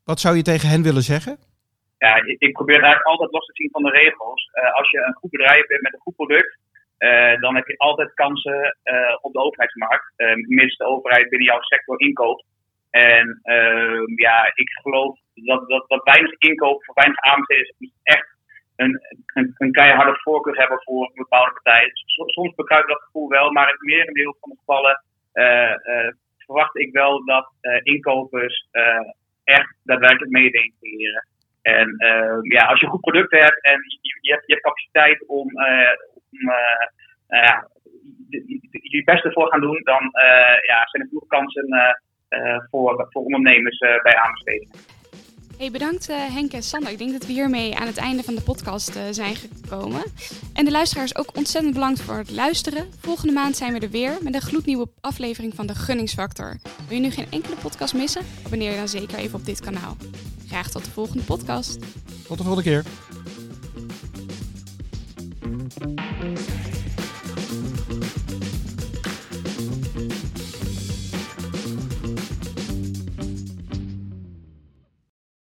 Wat 0.05 0.21
zou 0.21 0.37
je 0.37 0.43
tegen 0.43 0.69
hen 0.69 0.83
willen 0.83 1.03
zeggen? 1.03 1.39
Ja, 2.03 2.17
ik, 2.17 2.41
ik 2.41 2.53
probeer 2.53 2.87
het 2.89 3.03
altijd 3.03 3.33
los 3.33 3.47
te 3.47 3.53
zien 3.55 3.71
van 3.71 3.83
de 3.83 3.91
regels. 3.91 4.51
als 4.73 4.91
je 4.91 4.99
een 4.99 5.15
goed 5.15 5.31
bedrijf 5.31 5.67
bent 5.67 5.83
met 5.83 5.93
een 5.93 6.01
goed 6.01 6.17
product, 6.17 6.59
dan 7.41 7.55
heb 7.55 7.67
je 7.67 7.79
altijd 7.79 8.15
kansen 8.15 8.77
op 9.21 9.33
de 9.33 9.39
overheidsmarkt. 9.39 10.13
mits 10.47 10.77
de 10.77 10.85
overheid 10.85 11.29
binnen 11.29 11.49
jouw 11.49 11.63
sector 11.63 12.01
inkoopt. 12.01 12.45
En 12.93 13.41
uh, 13.45 14.03
ja, 14.17 14.51
ik 14.55 14.71
geloof 14.71 15.19
dat, 15.35 15.69
dat, 15.69 15.89
dat 15.89 16.05
weinig 16.05 16.33
inkoop 16.39 16.85
voor 16.85 16.95
weinig 16.95 17.21
aanbesteders 17.21 17.73
echt 18.03 18.29
een, 18.77 19.01
een, 19.27 19.55
een 19.59 19.73
keiharde 19.73 20.19
voorkeur 20.23 20.57
hebben 20.59 20.83
voor 20.83 21.05
een 21.05 21.13
bepaalde 21.15 21.53
partij. 21.53 21.91
Soms 22.27 22.55
bekruipt 22.55 22.89
dat 22.89 23.03
gevoel 23.03 23.29
wel, 23.29 23.53
maar 23.53 23.67
in 23.67 23.73
het 23.73 23.83
merendeel 23.83 24.37
van 24.41 24.51
de 24.51 24.57
gevallen 24.59 25.03
verwacht 26.39 26.77
ik 26.77 26.93
wel 26.93 27.25
dat 27.25 27.53
inkopers 27.83 28.69
echt 29.45 29.75
daadwerkelijk 29.83 30.33
meedenken. 30.33 31.25
En 31.63 31.95
ja, 32.43 32.65
als 32.67 32.81
je 32.81 32.87
goed 32.87 33.01
product 33.01 33.31
hebt 33.31 33.65
en 33.65 33.79
je, 34.01 34.19
je, 34.21 34.33
hebt, 34.33 34.47
je 34.47 34.61
capaciteit 34.61 35.29
om, 35.29 35.49
om 36.29 36.53
ja, 37.27 37.69
je 38.71 39.03
beste 39.05 39.33
voor 39.33 39.49
gaan 39.51 39.61
doen, 39.61 39.81
dan 39.83 40.11
ja, 40.67 40.87
zijn 40.87 41.03
er 41.03 41.09
genoeg 41.09 41.27
kansen 41.27 41.67
eh, 42.33 42.57
voor, 42.71 43.07
voor 43.11 43.23
ondernemers 43.23 43.79
eh, 43.79 44.03
bij 44.03 44.17
aanbestedingen. 44.17 44.77
Hey, 45.59 45.71
bedankt 45.71 46.11
uh, 46.11 46.17
Henk 46.17 46.53
en 46.53 46.63
Sander. 46.63 46.91
Ik 46.93 46.99
denk 46.99 47.13
dat 47.13 47.27
we 47.27 47.33
hiermee 47.33 47.77
aan 47.77 47.87
het 47.87 47.99
einde 47.99 48.23
van 48.23 48.35
de 48.35 48.43
podcast 48.43 48.99
zijn 49.11 49.35
gekomen. 49.35 50.03
En 50.55 50.65
de 50.65 50.71
luisteraars 50.71 51.17
ook 51.17 51.37
ontzettend 51.37 51.75
bedankt 51.75 52.03
voor 52.03 52.17
het 52.17 52.31
luisteren. 52.31 52.87
Volgende 53.01 53.33
maand 53.33 53.57
zijn 53.57 53.73
we 53.73 53.81
er 53.81 53.91
weer 53.91 54.19
met 54.23 54.35
een 54.35 54.41
gloednieuwe 54.41 54.87
aflevering 55.01 55.55
van 55.55 55.67
de 55.67 55.75
Gunningsfactor. 55.75 56.57
Wil 56.89 56.97
je 56.97 57.03
nu 57.03 57.11
geen 57.11 57.31
enkele 57.31 57.57
podcast 57.57 57.95
missen? 57.95 58.23
Abonneer 58.47 58.71
je 58.71 58.77
dan 58.77 58.89
zeker 58.89 59.19
even 59.19 59.39
op 59.39 59.45
dit 59.45 59.61
kanaal. 59.61 59.97
Graag 60.53 60.71
tot 60.71 60.85
de 60.85 60.91
volgende 60.91 61.23
podcast. 61.23 61.79
Tot 62.27 62.39
de 62.39 62.45
volgende 62.45 62.63
keer. 62.63 62.85